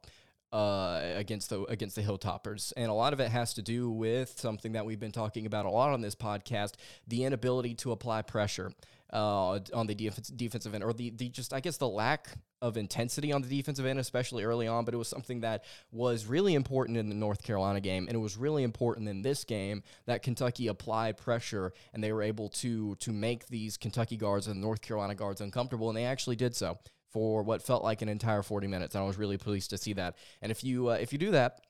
uh, 0.52 1.02
against 1.16 1.50
the 1.50 1.64
against 1.64 1.96
the 1.96 2.02
Hilltoppers, 2.02 2.72
and 2.78 2.90
a 2.90 2.94
lot 2.94 3.14
of 3.14 3.19
it 3.19 3.30
has 3.30 3.54
to 3.56 3.62
do 3.62 3.90
with 3.90 4.40
something 4.40 4.74
that 4.74 4.86
we've 4.86 5.00
been 5.00 5.12
talking 5.12 5.46
about 5.46 5.66
a 5.66 5.69
lot 5.69 5.92
on 5.92 6.02
this 6.02 6.16
podcast: 6.16 6.74
the 7.08 7.25
inability 7.25 7.75
to 7.75 7.92
apply 7.92 8.22
pressure 8.22 8.72
uh, 9.12 9.60
on 9.74 9.88
the 9.88 9.96
defense, 9.96 10.30
defensive 10.30 10.74
end, 10.74 10.84
or 10.84 10.94
the, 10.94 11.10
the 11.12 11.30
just 11.30 11.54
I 11.54 11.60
guess 11.60 11.78
the 11.78 11.88
lack 11.88 12.30
of 12.62 12.78
intensity 12.78 13.31
on 13.31 13.42
the 13.42 13.50
defensive 13.50 13.86
end, 13.86 14.00
especially 14.00 14.44
early 14.44 14.68
on. 14.68 14.86
But 14.86 14.94
it 14.94 14.98
was 14.98 15.10
something 15.10 15.42
that 15.42 15.66
was 15.92 16.25
really 16.25 16.56
important 16.56 16.98
in 16.98 17.10
the 17.10 17.16
North 17.16 17.44
Carolina 17.44 17.81
game, 17.81 18.08
and 18.08 18.16
it 18.16 18.20
was 18.20 18.38
really 18.38 18.63
important 18.63 19.10
in 19.10 19.22
this 19.22 19.44
game 19.44 19.84
that 20.06 20.24
Kentucky 20.24 20.68
applied 20.68 21.18
pressure 21.18 21.74
and 21.94 22.04
they 22.04 22.13
were 22.13 22.24
able 22.24 22.48
to 22.50 22.96
to 22.96 23.12
make 23.12 23.48
these 23.48 23.75
Kentucky 23.75 24.16
guards 24.16 24.48
and 24.48 24.62
North 24.62 24.81
Carolina 24.81 25.13
guards 25.13 25.42
uncomfortable, 25.42 25.90
and 25.90 25.98
they 25.98 26.06
actually 26.06 26.38
did 26.38 26.56
so 26.56 26.78
for 27.09 27.44
what 27.44 27.62
felt 27.62 27.83
like 27.83 28.01
an 28.01 28.09
entire 28.09 28.44
40 28.44 28.68
minutes. 28.68 28.95
And 28.95 29.04
I 29.04 29.07
was 29.07 29.18
really 29.18 29.38
pleased 29.38 29.69
to 29.71 29.77
see 29.77 29.94
that. 29.94 30.15
And 30.42 30.51
if 30.51 30.63
you 30.63 30.89
uh, 30.89 30.94
if 30.94 31.12
you 31.12 31.19
do 31.19 31.31
that 31.31 31.62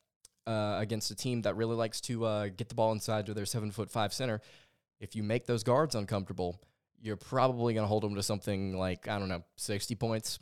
uh, 0.45 0.78
against 0.80 1.12
a 1.12 1.16
team 1.16 1.42
that 1.44 1.56
really 1.56 1.75
likes 1.75 2.01
to 2.01 2.25
uh, 2.25 2.48
get 2.48 2.69
the 2.69 2.75
ball 2.75 2.92
inside 2.92 3.25
to 3.28 3.34
their 3.34 3.45
seven 3.45 3.72
foot 3.72 3.92
five 3.92 4.13
center, 4.13 4.42
if 5.00 5.16
you 5.16 5.24
make 5.24 5.45
those 5.45 5.63
guards 5.63 5.95
uncomfortable, 5.95 6.60
you're 7.01 7.18
probably 7.18 7.74
going 7.74 7.84
to 7.84 7.88
hold 7.88 8.04
them 8.04 8.16
to 8.16 8.24
something 8.24 8.78
like 8.78 9.07
I 9.07 9.19
don't 9.19 9.30
know, 9.30 9.44
60 9.57 9.95
points, 9.95 10.39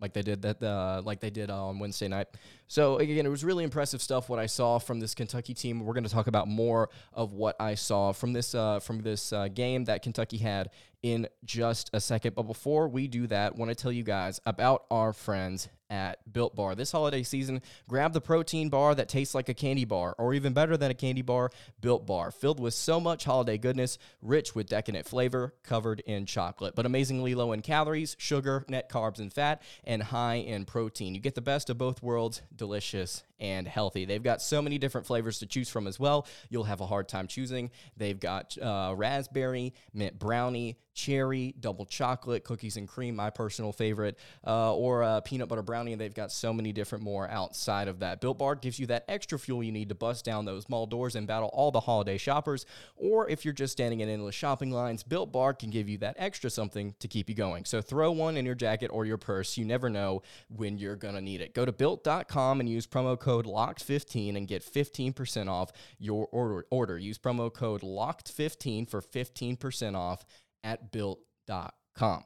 like 0.00 0.12
they 0.12 0.22
did 0.22 0.42
that 0.42 0.62
uh, 0.62 1.00
like 1.04 1.20
they 1.20 1.30
did 1.30 1.48
on 1.48 1.78
Wednesday 1.78 2.08
night. 2.08 2.26
So 2.66 2.98
again, 2.98 3.24
it 3.24 3.28
was 3.28 3.44
really 3.44 3.64
impressive 3.64 4.02
stuff 4.02 4.28
what 4.28 4.40
I 4.40 4.46
saw 4.46 4.78
from 4.78 4.98
this 4.98 5.14
Kentucky 5.14 5.54
team. 5.54 5.84
We're 5.84 5.94
going 5.94 6.04
to 6.04 6.10
talk 6.10 6.26
about 6.26 6.48
more 6.48 6.90
of 7.12 7.32
what 7.32 7.54
I 7.60 7.76
saw 7.76 8.12
from 8.12 8.32
this 8.32 8.54
uh, 8.54 8.80
from 8.80 9.00
this 9.00 9.32
uh, 9.32 9.48
game 9.48 9.84
that 9.84 10.02
Kentucky 10.02 10.38
had 10.38 10.70
in 11.02 11.26
just 11.44 11.90
a 11.92 12.00
second. 12.00 12.34
But 12.34 12.44
before 12.44 12.88
we 12.88 13.08
do 13.08 13.26
that, 13.26 13.52
I 13.52 13.56
want 13.56 13.70
to 13.70 13.74
tell 13.74 13.92
you 13.92 14.02
guys 14.02 14.40
about 14.46 14.84
our 14.90 15.12
friends 15.12 15.68
at 15.90 16.32
Built 16.32 16.56
Bar. 16.56 16.74
This 16.74 16.90
holiday 16.90 17.22
season, 17.22 17.60
grab 17.86 18.14
the 18.14 18.20
protein 18.20 18.70
bar 18.70 18.94
that 18.94 19.10
tastes 19.10 19.34
like 19.34 19.50
a 19.50 19.54
candy 19.54 19.84
bar, 19.84 20.14
or 20.16 20.32
even 20.32 20.54
better 20.54 20.76
than 20.76 20.90
a 20.90 20.94
candy 20.94 21.20
bar, 21.20 21.50
Built 21.82 22.06
Bar, 22.06 22.30
filled 22.30 22.60
with 22.60 22.72
so 22.72 22.98
much 22.98 23.24
holiday 23.24 23.58
goodness, 23.58 23.98
rich 24.22 24.54
with 24.54 24.68
decadent 24.68 25.06
flavor, 25.06 25.54
covered 25.62 26.00
in 26.00 26.24
chocolate, 26.24 26.74
but 26.74 26.86
amazingly 26.86 27.34
low 27.34 27.52
in 27.52 27.60
calories, 27.60 28.16
sugar, 28.18 28.64
net 28.68 28.88
carbs, 28.88 29.18
and 29.18 29.32
fat, 29.32 29.60
and 29.84 30.02
high 30.02 30.36
in 30.36 30.64
protein. 30.64 31.14
You 31.14 31.20
get 31.20 31.34
the 31.34 31.42
best 31.42 31.68
of 31.68 31.76
both 31.76 32.02
worlds, 32.02 32.40
delicious 32.56 33.22
and 33.42 33.66
healthy. 33.66 34.06
They've 34.06 34.22
got 34.22 34.40
so 34.40 34.62
many 34.62 34.78
different 34.78 35.06
flavors 35.06 35.40
to 35.40 35.46
choose 35.46 35.68
from 35.68 35.86
as 35.86 36.00
well. 36.00 36.26
You'll 36.48 36.64
have 36.64 36.80
a 36.80 36.86
hard 36.86 37.08
time 37.08 37.26
choosing. 37.26 37.70
They've 37.96 38.18
got 38.18 38.56
uh, 38.56 38.94
raspberry, 38.96 39.74
mint 39.92 40.18
brownie, 40.18 40.78
cherry, 40.94 41.54
double 41.58 41.84
chocolate, 41.84 42.44
cookies 42.44 42.76
and 42.76 42.86
cream, 42.86 43.16
my 43.16 43.30
personal 43.30 43.72
favorite, 43.72 44.18
uh, 44.46 44.74
or 44.74 45.20
peanut 45.22 45.48
butter 45.48 45.62
brownie. 45.62 45.92
And 45.92 46.00
they've 46.00 46.14
got 46.14 46.30
so 46.30 46.52
many 46.52 46.72
different 46.72 47.02
more 47.02 47.28
outside 47.28 47.88
of 47.88 47.98
that. 48.00 48.20
Built 48.20 48.38
Bar 48.38 48.54
gives 48.54 48.78
you 48.78 48.86
that 48.86 49.04
extra 49.08 49.38
fuel 49.38 49.62
you 49.62 49.72
need 49.72 49.88
to 49.88 49.94
bust 49.94 50.24
down 50.24 50.44
those 50.44 50.68
mall 50.68 50.86
doors 50.86 51.16
and 51.16 51.26
battle 51.26 51.50
all 51.52 51.70
the 51.70 51.80
holiday 51.80 52.18
shoppers. 52.18 52.64
Or 52.96 53.28
if 53.28 53.44
you're 53.44 53.54
just 53.54 53.72
standing 53.72 54.00
in 54.00 54.08
endless 54.08 54.34
shopping 54.34 54.70
lines, 54.70 55.02
Built 55.02 55.32
Bar 55.32 55.54
can 55.54 55.70
give 55.70 55.88
you 55.88 55.98
that 55.98 56.14
extra 56.18 56.48
something 56.48 56.94
to 57.00 57.08
keep 57.08 57.28
you 57.28 57.34
going. 57.34 57.64
So 57.64 57.80
throw 57.80 58.12
one 58.12 58.36
in 58.36 58.46
your 58.46 58.54
jacket 58.54 58.90
or 58.92 59.04
your 59.04 59.18
purse. 59.18 59.56
You 59.56 59.64
never 59.64 59.90
know 59.90 60.22
when 60.48 60.78
you're 60.78 60.96
going 60.96 61.14
to 61.14 61.20
need 61.20 61.40
it. 61.40 61.54
Go 61.54 61.64
to 61.64 61.72
built.com 61.72 62.60
and 62.60 62.68
use 62.68 62.86
promo 62.86 63.18
code 63.18 63.31
LOCKED15 63.46 64.36
and 64.36 64.46
get 64.46 64.62
15% 64.62 65.48
off 65.48 65.72
your 65.98 66.28
order. 66.32 66.66
order. 66.70 66.98
Use 66.98 67.18
promo 67.18 67.52
code 67.52 67.82
LOCKED15 67.82 68.88
for 68.88 69.00
15% 69.00 69.96
off 69.96 70.24
at 70.64 70.92
built.com. 70.92 72.24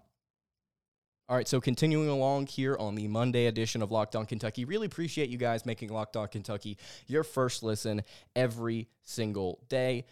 All 1.29 1.37
right, 1.37 1.49
so 1.49 1.61
continuing 1.61 2.09
along 2.09 2.47
here 2.47 2.77
on 2.79 2.95
the 2.95 3.09
Monday 3.09 3.47
edition 3.47 3.83
of 3.83 3.91
Locked 3.91 4.15
On 4.15 4.27
Kentucky, 4.27 4.65
really 4.65 4.87
appreciate 4.87 5.29
you 5.29 5.39
guys 5.39 5.67
making 5.67 5.93
Locked 5.93 6.17
On 6.17 6.29
Kentucky 6.29 6.79
your 7.09 7.25
first 7.25 7.65
listen 7.65 8.03
every 8.37 8.89
single 9.03 9.59
day. 9.69 10.05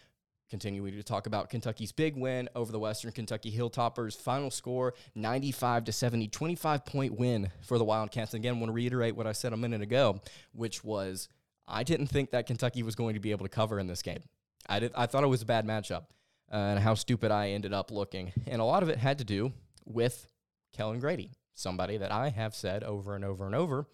Continuing 0.50 0.92
to 0.92 1.02
talk 1.02 1.26
about 1.26 1.48
Kentucky's 1.48 1.90
big 1.90 2.16
win 2.16 2.48
over 2.54 2.70
the 2.70 2.78
Western 2.78 3.12
Kentucky 3.12 3.50
Hilltoppers. 3.50 4.16
Final 4.20 4.50
score 4.50 4.94
95 5.14 5.84
to 5.84 5.92
70, 5.92 6.28
25 6.28 6.84
point 6.84 7.18
win 7.18 7.50
for 7.62 7.78
the 7.78 7.84
Wildcats. 7.84 8.34
And 8.34 8.42
again, 8.42 8.56
I 8.56 8.58
want 8.58 8.68
to 8.68 8.74
reiterate 8.74 9.16
what 9.16 9.26
I 9.26 9.32
said 9.32 9.52
a 9.52 9.56
minute 9.56 9.80
ago, 9.80 10.20
which 10.52 10.84
was 10.84 11.28
I 11.66 11.82
didn't 11.82 12.08
think 12.08 12.30
that 12.30 12.46
Kentucky 12.46 12.82
was 12.82 12.94
going 12.94 13.14
to 13.14 13.20
be 13.20 13.30
able 13.30 13.44
to 13.44 13.50
cover 13.50 13.78
in 13.78 13.86
this 13.86 14.02
game. 14.02 14.22
I, 14.68 14.80
did, 14.80 14.92
I 14.94 15.06
thought 15.06 15.24
it 15.24 15.28
was 15.28 15.42
a 15.42 15.46
bad 15.46 15.66
matchup 15.66 16.04
uh, 16.52 16.56
and 16.56 16.78
how 16.78 16.94
stupid 16.94 17.30
I 17.30 17.50
ended 17.50 17.72
up 17.72 17.90
looking. 17.90 18.32
And 18.46 18.60
a 18.60 18.64
lot 18.64 18.82
of 18.82 18.88
it 18.88 18.98
had 18.98 19.18
to 19.18 19.24
do 19.24 19.52
with 19.84 20.26
Kellan 20.72 21.00
Grady, 21.00 21.30
somebody 21.54 21.96
that 21.98 22.12
I 22.12 22.30
have 22.30 22.54
said 22.54 22.84
over 22.84 23.14
and 23.14 23.24
over 23.24 23.46
and 23.46 23.54
over. 23.54 23.86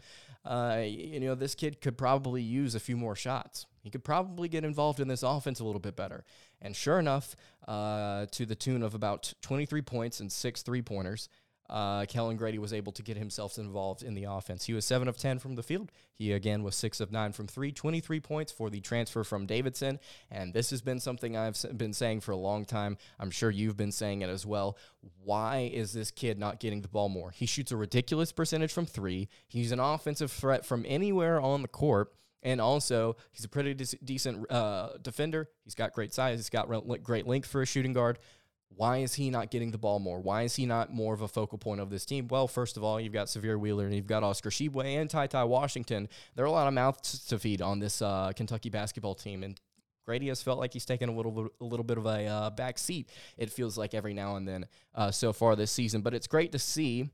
Uh, 0.44 0.82
you 0.84 1.20
know, 1.20 1.34
this 1.34 1.54
kid 1.54 1.80
could 1.80 1.98
probably 1.98 2.42
use 2.42 2.74
a 2.74 2.80
few 2.80 2.96
more 2.96 3.14
shots. 3.14 3.66
He 3.80 3.90
could 3.90 4.04
probably 4.04 4.48
get 4.48 4.64
involved 4.64 5.00
in 5.00 5.08
this 5.08 5.22
offense 5.22 5.60
a 5.60 5.64
little 5.64 5.80
bit 5.80 5.96
better. 5.96 6.24
And 6.60 6.76
sure 6.76 6.98
enough, 6.98 7.34
uh, 7.66 8.26
to 8.32 8.46
the 8.46 8.54
tune 8.54 8.82
of 8.82 8.94
about 8.94 9.32
23 9.42 9.82
points 9.82 10.20
and 10.20 10.30
six 10.30 10.62
three 10.62 10.82
pointers, 10.82 11.28
uh, 11.70 12.04
Kellan 12.06 12.36
Grady 12.36 12.58
was 12.58 12.72
able 12.72 12.90
to 12.92 13.02
get 13.02 13.16
himself 13.16 13.56
involved 13.56 14.02
in 14.02 14.14
the 14.14 14.24
offense. 14.24 14.64
He 14.64 14.74
was 14.74 14.84
7 14.84 15.06
of 15.06 15.16
10 15.16 15.38
from 15.38 15.54
the 15.54 15.62
field. 15.62 15.92
He 16.12 16.32
again 16.32 16.64
was 16.64 16.74
6 16.74 16.98
of 17.00 17.12
9 17.12 17.32
from 17.32 17.46
3, 17.46 17.70
23 17.70 18.20
points 18.20 18.50
for 18.50 18.70
the 18.70 18.80
transfer 18.80 19.22
from 19.22 19.46
Davidson. 19.46 20.00
And 20.30 20.52
this 20.52 20.70
has 20.70 20.82
been 20.82 20.98
something 20.98 21.36
I've 21.36 21.56
been 21.76 21.92
saying 21.92 22.20
for 22.20 22.32
a 22.32 22.36
long 22.36 22.64
time. 22.64 22.98
I'm 23.20 23.30
sure 23.30 23.50
you've 23.50 23.76
been 23.76 23.92
saying 23.92 24.22
it 24.22 24.28
as 24.28 24.44
well. 24.44 24.76
Why 25.22 25.70
is 25.72 25.92
this 25.92 26.10
kid 26.10 26.38
not 26.38 26.58
getting 26.58 26.82
the 26.82 26.88
ball 26.88 27.08
more? 27.08 27.30
He 27.30 27.46
shoots 27.46 27.70
a 27.70 27.76
ridiculous 27.76 28.32
percentage 28.32 28.72
from 28.72 28.86
3. 28.86 29.28
He's 29.46 29.70
an 29.70 29.80
offensive 29.80 30.32
threat 30.32 30.66
from 30.66 30.84
anywhere 30.88 31.40
on 31.40 31.62
the 31.62 31.68
court. 31.68 32.12
And 32.42 32.60
also, 32.60 33.16
he's 33.32 33.44
a 33.44 33.48
pretty 33.48 33.74
de- 33.74 33.98
decent 34.04 34.50
uh, 34.50 34.90
defender. 35.02 35.48
He's 35.64 35.74
got 35.74 35.92
great 35.92 36.14
size. 36.14 36.38
He's 36.38 36.50
got 36.50 36.68
re- 36.68 36.98
great 36.98 37.26
length 37.26 37.48
for 37.48 37.62
a 37.62 37.66
shooting 37.66 37.92
guard. 37.92 38.18
Why 38.68 38.98
is 38.98 39.14
he 39.14 39.30
not 39.30 39.50
getting 39.50 39.72
the 39.72 39.78
ball 39.78 39.98
more? 39.98 40.20
Why 40.20 40.42
is 40.42 40.54
he 40.54 40.64
not 40.64 40.92
more 40.92 41.12
of 41.12 41.22
a 41.22 41.28
focal 41.28 41.58
point 41.58 41.80
of 41.80 41.90
this 41.90 42.06
team? 42.06 42.28
Well, 42.28 42.46
first 42.46 42.76
of 42.76 42.84
all, 42.84 43.00
you've 43.00 43.12
got 43.12 43.26
Sahvir 43.26 43.58
Wheeler 43.58 43.84
and 43.84 43.94
you've 43.94 44.06
got 44.06 44.22
Oscar 44.22 44.48
Tshiebwe 44.48 44.84
and 44.84 45.10
Ty 45.10 45.26
Ty 45.26 45.44
Washington. 45.44 46.08
There 46.36 46.44
are 46.44 46.48
a 46.48 46.52
lot 46.52 46.68
of 46.68 46.72
mouths 46.72 47.26
to 47.26 47.38
feed 47.38 47.60
on 47.62 47.80
this 47.80 48.00
uh, 48.00 48.32
Kentucky 48.34 48.70
basketball 48.70 49.16
team, 49.16 49.42
and 49.42 49.60
Grady 50.06 50.28
has 50.28 50.40
felt 50.42 50.58
like 50.58 50.72
he's 50.72 50.86
taken 50.86 51.08
a 51.08 51.12
little 51.12 51.48
a 51.60 51.64
little 51.64 51.84
bit 51.84 51.98
of 51.98 52.06
a 52.06 52.26
uh, 52.26 52.50
back 52.50 52.78
seat. 52.78 53.10
It 53.36 53.50
feels 53.50 53.76
like 53.76 53.92
every 53.92 54.14
now 54.14 54.36
and 54.36 54.46
then 54.46 54.66
uh, 54.94 55.10
so 55.10 55.32
far 55.32 55.56
this 55.56 55.72
season, 55.72 56.00
but 56.00 56.14
it's 56.14 56.28
great 56.28 56.52
to 56.52 56.58
see 56.58 57.10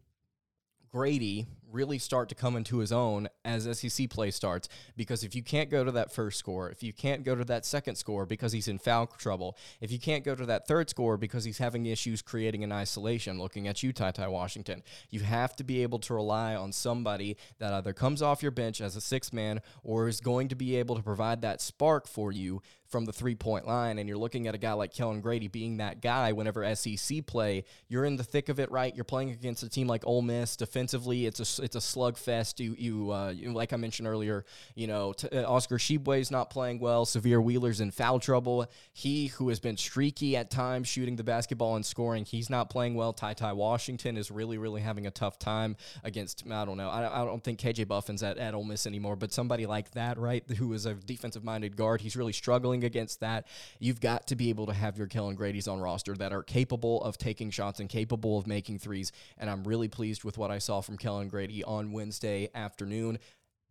Grady 0.93 1.47
really 1.71 1.99
start 1.99 2.29
to 2.29 2.35
come 2.35 2.57
into 2.57 2.79
his 2.79 2.93
own 2.93 3.29
as 3.45 3.79
SEC 3.79 4.09
play 4.11 4.31
starts. 4.31 4.69
Because 4.97 5.25
if 5.25 5.35
you 5.35 5.43
can't 5.43 5.71
go 5.71 5.85
to 5.85 5.93
that 5.93 6.13
first 6.13 6.39
score, 6.39 6.71
if 6.71 6.83
you 6.83 6.93
can't 6.93 7.25
go 7.25 7.35
to 7.35 7.45
that 7.45 7.65
second 7.65 7.97
score 7.97 8.27
because 8.27 8.53
he's 8.53 8.69
in 8.69 8.79
foul 8.79 9.07
trouble, 9.07 9.57
if 9.81 9.91
you 9.91 9.99
can't 9.99 10.25
go 10.25 10.35
to 10.35 10.47
that 10.47 10.67
third 10.67 10.91
score 10.91 11.17
because 11.17 11.45
he's 11.45 11.59
having 11.59 11.87
issues 11.87 12.23
creating 12.23 12.65
an 12.65 12.73
isolation, 12.73 13.39
looking 13.39 13.69
at 13.69 13.83
you, 13.83 13.93
Ty 13.93 14.13
Ty 14.13 14.29
Washington, 14.29 14.83
you 15.11 15.21
have 15.21 15.57
to 15.57 15.65
be 15.65 15.83
able 15.83 15.99
to 16.01 16.15
rely 16.15 16.55
on 16.55 16.73
somebody 16.73 17.37
that 17.59 17.73
either 17.73 17.93
comes 17.93 18.23
off 18.23 18.43
your 18.43 18.53
bench 18.53 18.81
as 18.81 18.97
a 18.97 19.01
six 19.01 19.33
man 19.33 19.61
or 19.83 20.09
is 20.09 20.21
going 20.21 20.49
to 20.49 20.55
be 20.55 20.77
able 20.77 20.97
to 20.97 21.03
provide 21.03 21.43
that 21.43 21.61
spark 21.61 22.07
for 22.07 22.33
you 22.33 22.63
from 22.89 23.05
the 23.05 23.13
three 23.13 23.35
point 23.35 23.67
line. 23.67 23.99
And 23.99 24.09
you're 24.09 24.19
looking 24.19 24.47
at 24.47 24.55
a 24.55 24.59
guy 24.59 24.73
like 24.73 24.93
Kellan 24.93 25.21
Grady 25.21 25.49
being 25.49 25.79
that 25.79 26.01
guy 26.01 26.33
whenever 26.33 26.75
SEC 26.75 27.27
play, 27.27 27.65
you're 27.89 28.05
in 28.05 28.17
the 28.17 28.25
thick 28.25 28.49
of 28.49 28.61
it, 28.61 28.71
right? 28.71 28.95
You're 28.95 29.05
playing 29.05 29.31
against 29.31 29.63
a 29.63 29.69
team 29.69 29.87
like 29.87 30.07
Ole 30.07 30.23
Miss 30.23 30.57
defensively. 30.57 31.27
It's 31.27 31.41
a, 31.41 31.56
it's 31.59 31.77
a 31.77 31.81
slugfest. 31.81 32.61
You, 32.61 32.75
you, 32.79 33.11
uh, 33.13 33.31
you 33.31 33.53
like 33.53 33.73
I 33.73 33.77
mentioned 33.77 34.09
earlier, 34.09 34.45
you 34.75 34.87
know, 34.87 35.13
t- 35.13 35.29
uh, 35.29 35.51
Oscar 35.51 35.77
is 35.77 36.31
not 36.31 36.51
playing 36.51 36.79
well. 36.79 37.07
Sahvir 37.07 37.43
Wheeler's 37.43 37.81
in 37.81 37.91
foul 37.91 38.19
trouble. 38.19 38.67
He, 38.93 39.29
who 39.29 39.49
has 39.49 39.61
been 39.61 39.77
streaky 39.77 40.37
at 40.37 40.51
times 40.51 40.89
shooting 40.89 41.17
the 41.17 41.25
basketball 41.25 41.77
and 41.77 41.85
scoring, 41.85 42.25
he's 42.25 42.51
not 42.51 42.71
playing 42.71 42.95
well. 42.95 43.13
Ty 43.13 43.35
Ty 43.35 43.53
Washington 43.55 44.17
is 44.17 44.31
really, 44.31 44.59
really 44.59 44.81
having 44.81 45.07
a 45.07 45.11
tough 45.11 45.39
time 45.39 45.77
against, 46.05 46.45
I 46.51 46.65
don't 46.65 46.77
know, 46.77 46.89
I, 46.89 47.23
I 47.23 47.25
don't 47.25 47.43
think 47.43 47.61
KJ 47.61 47.89
Buffen's 47.89 48.23
at, 48.23 48.39
at 48.39 48.55
Ole 48.55 48.65
Miss 48.65 48.87
anymore, 48.87 49.17
but 49.17 49.33
somebody 49.33 49.67
like 49.67 49.91
that, 49.93 50.19
right, 50.19 50.49
who 50.59 50.73
is 50.73 50.87
a 50.87 50.95
defensive 50.95 51.45
minded 51.45 51.77
guard, 51.77 52.01
he's 52.01 52.17
really 52.17 52.33
struggling 52.33 52.85
against 52.85 53.21
that. 53.21 53.47
You've 53.79 54.01
got 54.01 54.27
to 54.29 54.37
be 54.37 54.51
able 54.51 54.67
to 54.67 54.73
have 54.73 54.99
your 54.99 55.07
Kellan 55.07 55.37
Grady's 55.37 55.69
on 55.69 55.81
roster 55.81 56.15
that 56.15 56.33
are 56.33 56.43
capable 56.43 57.03
of 57.03 57.19
taking 57.19 57.51
shots 57.51 57.81
and 57.81 57.89
capable 57.89 58.39
of 58.39 58.47
making 58.47 58.79
threes. 58.79 59.13
And 59.39 59.49
I'm 59.49 59.65
really 59.65 59.89
pleased 59.89 60.25
with 60.25 60.39
what 60.39 60.51
I 60.51 60.59
saw 60.59 60.81
from 60.81 60.97
Kellan 60.97 61.29
Grady 61.29 61.46
on 61.67 61.93
Wednesday 61.93 62.49
afternoon 62.55 63.19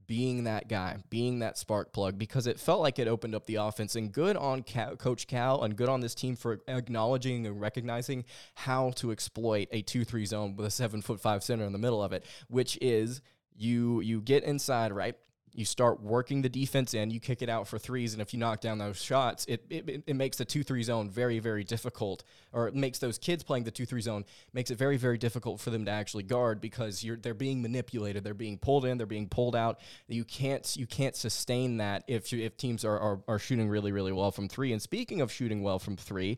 being 0.08 0.44
that 0.44 0.67
guy, 0.67 0.98
being 1.10 1.39
that 1.39 1.58
spark 1.58 1.91
plug, 1.91 2.17
because 2.17 2.46
it 2.48 2.60
felt 2.60 2.82
like 2.82 3.00
it 3.00 3.08
opened 3.08 3.34
up 3.34 3.46
the 3.48 3.55
offense. 3.55 3.96
And 3.96 4.12
good 4.12 4.38
on 4.38 4.62
Cal, 4.62 4.96
Coach 4.96 5.25
Cal 5.27 5.63
and 5.63 5.75
good 5.75 5.89
on 5.89 6.01
this 6.01 6.13
team 6.13 6.36
for 6.36 6.62
acknowledging 6.67 7.48
and 7.48 7.60
recognizing 7.60 8.25
how 8.53 8.91
to 8.98 9.12
exploit 9.12 9.67
a 9.72 9.82
two-three 9.82 10.25
zone 10.25 10.55
with 10.55 10.67
a 10.67 10.72
seven 10.72 11.01
foot 11.01 11.20
five 11.20 11.44
center 11.44 11.65
in 11.65 11.74
the 11.74 11.79
middle 11.79 12.03
of 12.03 12.13
it, 12.13 12.24
which 12.50 12.77
is 12.82 13.22
you 13.58 14.01
you 14.01 14.22
get 14.22 14.44
inside 14.44 14.91
right 14.91 15.15
you 15.55 15.65
start 15.65 16.01
working 16.01 16.41
the 16.41 16.50
defense 16.50 16.93
in, 16.93 17.09
you 17.09 17.19
kick 17.19 17.41
it 17.41 17.50
out 17.50 17.67
for 17.67 17.79
threes, 17.79 18.13
and 18.13 18.21
if 18.21 18.33
you 18.33 18.39
knock 18.39 18.59
down 18.59 18.77
those 18.77 19.01
shots, 19.01 19.45
it, 19.47 19.65
it, 19.69 20.03
it 20.05 20.15
makes 20.15 20.38
the 20.38 20.45
2 20.45 20.63
3 20.63 20.83
zone 20.83 21.09
very, 21.09 21.39
very 21.39 21.63
difficult, 21.63 22.24
or 22.51 22.67
it 22.67 22.75
makes 22.75 23.00
those 23.00 23.17
kids 23.17 23.43
playing 23.43 23.63
the 23.63 23.71
2 23.71 23.85
3 23.85 24.01
zone, 24.01 24.25
makes 24.53 24.69
it 24.69 24.77
very, 24.77 24.97
very 24.97 25.17
difficult 25.17 25.59
for 25.59 25.69
them 25.69 25.85
to 25.85 25.91
actually 25.91 26.24
guard 26.24 26.59
because 26.59 27.03
you're 27.03 27.15
they're 27.15 27.33
being 27.33 27.62
manipulated, 27.62 28.24
they're 28.24 28.33
being 28.33 28.57
pulled 28.57 28.85
in, 28.85 28.97
they're 28.97 29.07
being 29.07 29.29
pulled 29.29 29.55
out. 29.55 29.79
You 30.07 30.25
can't 30.25 30.75
you 30.75 30.85
can't 30.85 31.15
sustain 31.15 31.77
that 31.77 32.03
if 32.07 32.33
you, 32.33 32.43
if 32.43 32.57
teams 32.57 32.83
are, 32.83 33.00
are, 33.00 33.19
are 33.27 33.39
shooting 33.39 33.69
really, 33.69 33.91
really 33.91 34.12
well 34.12 34.31
from 34.31 34.50
three. 34.50 34.74
And 34.74 34.81
speaking 34.81 35.21
of 35.21 35.31
shooting 35.31 35.63
well 35.63 35.79
from 35.79 35.95
three, 35.95 36.38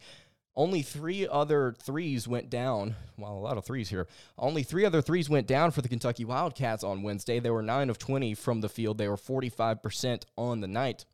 only 0.57 0.81
three 0.81 1.27
other 1.27 1.75
threes 1.77 2.27
went 2.27 2.49
down. 2.49 2.95
Well, 3.15 3.33
a 3.33 3.39
lot 3.39 3.57
of 3.57 3.63
threes 3.63 3.89
here. 3.89 4.07
Only 4.39 4.63
three 4.63 4.85
other 4.85 5.03
threes 5.03 5.29
went 5.29 5.45
down 5.45 5.69
for 5.69 5.83
the 5.83 5.87
Kentucky 5.87 6.25
Wildcats 6.25 6.83
on 6.83 7.03
Wednesday. 7.03 7.39
They 7.39 7.51
were 7.51 7.61
9 7.61 7.91
of 7.91 7.99
20 7.99 8.33
from 8.33 8.61
the 8.61 8.67
field. 8.67 8.97
They 8.97 9.07
were 9.07 9.17
45% 9.17 10.23
on 10.35 10.59
the 10.59 10.67
night. 10.67 11.05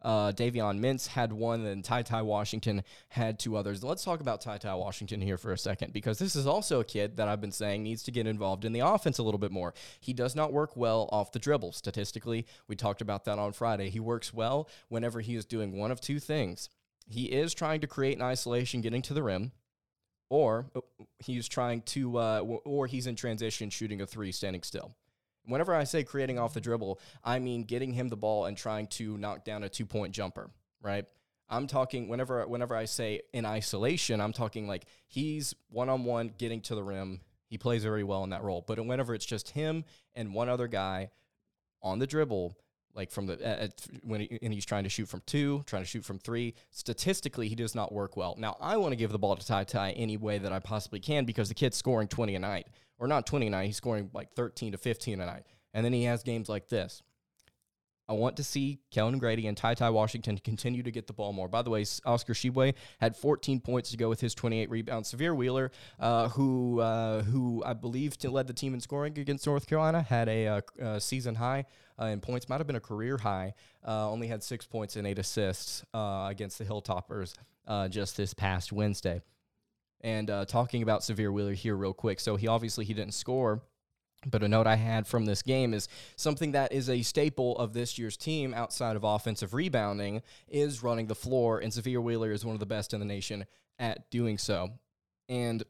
Uh, 0.00 0.32
Davion 0.32 0.80
Mintz 0.80 1.08
had 1.08 1.32
one, 1.32 1.64
and 1.64 1.84
Ty 1.84 2.02
Ty 2.02 2.22
Washington 2.22 2.82
had 3.08 3.38
two 3.38 3.56
others. 3.56 3.84
Let's 3.84 4.04
talk 4.04 4.20
about 4.20 4.40
Ty 4.40 4.58
Ty 4.58 4.74
Washington 4.74 5.20
here 5.20 5.38
for 5.38 5.52
a 5.52 5.58
second 5.58 5.92
because 5.92 6.18
this 6.18 6.34
is 6.34 6.46
also 6.46 6.80
a 6.80 6.84
kid 6.84 7.16
that 7.16 7.28
I've 7.28 7.40
been 7.40 7.52
saying 7.52 7.82
needs 7.82 8.02
to 8.04 8.10
get 8.10 8.26
involved 8.26 8.64
in 8.64 8.72
the 8.72 8.80
offense 8.80 9.18
a 9.18 9.22
little 9.22 9.38
bit 9.38 9.52
more. 9.52 9.74
He 10.00 10.12
does 10.12 10.34
not 10.34 10.52
work 10.52 10.76
well 10.76 11.08
off 11.12 11.30
the 11.32 11.38
dribble. 11.38 11.72
Statistically, 11.72 12.46
we 12.66 12.74
talked 12.74 13.00
about 13.00 13.24
that 13.26 13.38
on 13.38 13.52
Friday. 13.52 13.90
He 13.90 14.00
works 14.00 14.34
well 14.34 14.68
whenever 14.88 15.20
he 15.20 15.36
is 15.36 15.44
doing 15.44 15.76
one 15.76 15.92
of 15.92 16.00
two 16.00 16.18
things 16.18 16.68
he 17.12 17.26
is 17.26 17.54
trying 17.54 17.80
to 17.80 17.86
create 17.86 18.16
an 18.16 18.22
isolation 18.22 18.80
getting 18.80 19.02
to 19.02 19.14
the 19.14 19.22
rim, 19.22 19.52
or 20.28 20.66
uh, 20.74 20.80
he's 21.18 21.48
trying 21.48 21.82
to, 21.82 22.18
uh, 22.18 22.40
or 22.64 22.86
he's 22.86 23.06
in 23.06 23.16
transition 23.16 23.70
shooting 23.70 24.00
a 24.00 24.06
three 24.06 24.32
standing 24.32 24.62
still. 24.62 24.94
Whenever 25.44 25.74
I 25.74 25.84
say 25.84 26.04
creating 26.04 26.38
off 26.38 26.54
the 26.54 26.60
dribble, 26.60 27.00
I 27.24 27.38
mean 27.38 27.64
getting 27.64 27.92
him 27.92 28.08
the 28.08 28.16
ball 28.16 28.46
and 28.46 28.56
trying 28.56 28.86
to 28.88 29.18
knock 29.18 29.44
down 29.44 29.64
a 29.64 29.68
two 29.68 29.86
point 29.86 30.14
jumper, 30.14 30.50
right? 30.80 31.04
I'm 31.48 31.66
talking 31.66 32.08
whenever 32.08 32.46
whenever 32.46 32.74
I 32.74 32.86
say 32.86 33.20
in 33.34 33.44
isolation, 33.44 34.20
I'm 34.20 34.32
talking 34.32 34.66
like 34.66 34.84
he's 35.06 35.54
one 35.68 35.90
on 35.90 36.04
one 36.04 36.32
getting 36.38 36.62
to 36.62 36.74
the 36.74 36.82
rim. 36.82 37.20
He 37.46 37.58
plays 37.58 37.82
very 37.82 38.04
well 38.04 38.24
in 38.24 38.30
that 38.30 38.42
role. 38.42 38.64
But 38.66 38.84
whenever 38.86 39.14
it's 39.14 39.26
just 39.26 39.50
him 39.50 39.84
and 40.14 40.32
one 40.32 40.48
other 40.48 40.66
guy 40.66 41.10
on 41.82 41.98
the 41.98 42.06
dribble, 42.06 42.56
like 42.94 43.10
from 43.10 43.26
the 43.26 43.64
uh, 43.64 43.68
when 44.02 44.20
he, 44.20 44.38
and 44.42 44.52
he's 44.52 44.64
trying 44.64 44.84
to 44.84 44.90
shoot 44.90 45.08
from 45.08 45.22
two, 45.26 45.62
trying 45.66 45.82
to 45.82 45.88
shoot 45.88 46.04
from 46.04 46.18
three. 46.18 46.54
Statistically, 46.70 47.48
he 47.48 47.54
does 47.54 47.74
not 47.74 47.92
work 47.92 48.16
well. 48.16 48.34
Now, 48.38 48.56
I 48.60 48.76
want 48.76 48.92
to 48.92 48.96
give 48.96 49.12
the 49.12 49.18
ball 49.18 49.36
to 49.36 49.46
Ty 49.46 49.64
Ty 49.64 49.92
any 49.92 50.16
way 50.16 50.38
that 50.38 50.52
I 50.52 50.58
possibly 50.58 51.00
can 51.00 51.24
because 51.24 51.48
the 51.48 51.54
kid's 51.54 51.76
scoring 51.76 52.08
20 52.08 52.34
a 52.34 52.38
night, 52.38 52.66
or 52.98 53.06
not 53.06 53.26
20 53.26 53.46
a 53.46 53.50
night. 53.50 53.66
He's 53.66 53.76
scoring 53.76 54.10
like 54.12 54.32
13 54.34 54.72
to 54.72 54.78
15 54.78 55.20
a 55.20 55.26
night, 55.26 55.44
and 55.74 55.84
then 55.84 55.92
he 55.92 56.04
has 56.04 56.22
games 56.22 56.48
like 56.48 56.68
this. 56.68 57.02
I 58.08 58.14
want 58.14 58.36
to 58.36 58.44
see 58.44 58.80
Kellan 58.90 59.18
Grady 59.18 59.46
and 59.46 59.56
Ty 59.56 59.74
Ty 59.74 59.90
Washington 59.90 60.36
continue 60.38 60.82
to 60.82 60.90
get 60.90 61.06
the 61.06 61.12
ball 61.12 61.32
more. 61.32 61.48
By 61.48 61.62
the 61.62 61.70
way, 61.70 61.84
Oscar 62.04 62.34
Tshiebwe 62.34 62.74
had 63.00 63.16
14 63.16 63.60
points 63.60 63.90
to 63.92 63.96
go 63.96 64.08
with 64.08 64.20
his 64.20 64.34
28 64.34 64.70
rebounds. 64.70 65.12
Sahvir 65.12 65.36
Wheeler, 65.36 65.70
uh, 66.00 66.28
who 66.30 66.80
uh, 66.80 67.22
who 67.22 67.62
I 67.64 67.74
believe 67.74 68.16
led 68.24 68.48
the 68.48 68.52
team 68.52 68.74
in 68.74 68.80
scoring 68.80 69.18
against 69.18 69.46
North 69.46 69.66
Carolina, 69.66 70.02
had 70.02 70.28
a, 70.28 70.46
a, 70.46 70.56
uh, 70.56 70.60
a 70.80 71.00
season 71.00 71.36
high 71.36 71.64
uh, 72.00 72.06
in 72.06 72.20
points, 72.20 72.48
might 72.48 72.58
have 72.58 72.66
been 72.66 72.76
a 72.76 72.80
career 72.80 73.18
high. 73.18 73.54
Uh, 73.86 74.10
only 74.10 74.26
had 74.26 74.42
six 74.42 74.66
points 74.66 74.96
and 74.96 75.06
eight 75.06 75.18
assists 75.18 75.84
uh, 75.94 76.26
against 76.28 76.58
the 76.58 76.64
Hilltoppers 76.64 77.34
just 77.90 78.16
this 78.16 78.34
past 78.34 78.72
Wednesday. 78.72 79.22
And 80.00 80.28
talking 80.48 80.82
about 80.82 81.02
Sahvir 81.02 81.32
Wheeler 81.32 81.54
here 81.54 81.76
real 81.76 81.94
quick, 81.94 82.18
so 82.18 82.34
he 82.34 82.48
obviously 82.48 82.84
he 82.84 82.94
didn't 82.94 83.14
score 83.14 83.62
but 84.26 84.42
a 84.42 84.48
note 84.48 84.66
I 84.66 84.76
had 84.76 85.06
from 85.06 85.24
this 85.24 85.42
game 85.42 85.74
is 85.74 85.88
something 86.16 86.52
that 86.52 86.72
is 86.72 86.88
a 86.88 87.02
staple 87.02 87.56
of 87.58 87.72
this 87.72 87.98
year's 87.98 88.16
team 88.16 88.54
outside 88.54 88.96
of 88.96 89.04
offensive 89.04 89.54
rebounding 89.54 90.22
is 90.48 90.82
running 90.82 91.06
the 91.06 91.14
floor, 91.14 91.58
and 91.58 91.72
Sahvir 91.72 92.02
Wheeler 92.02 92.32
is 92.32 92.44
one 92.44 92.54
of 92.54 92.60
the 92.60 92.66
best 92.66 92.94
in 92.94 93.00
the 93.00 93.06
nation 93.06 93.46
at 93.78 94.10
doing 94.10 94.38
so. 94.38 94.70
And 95.28 95.62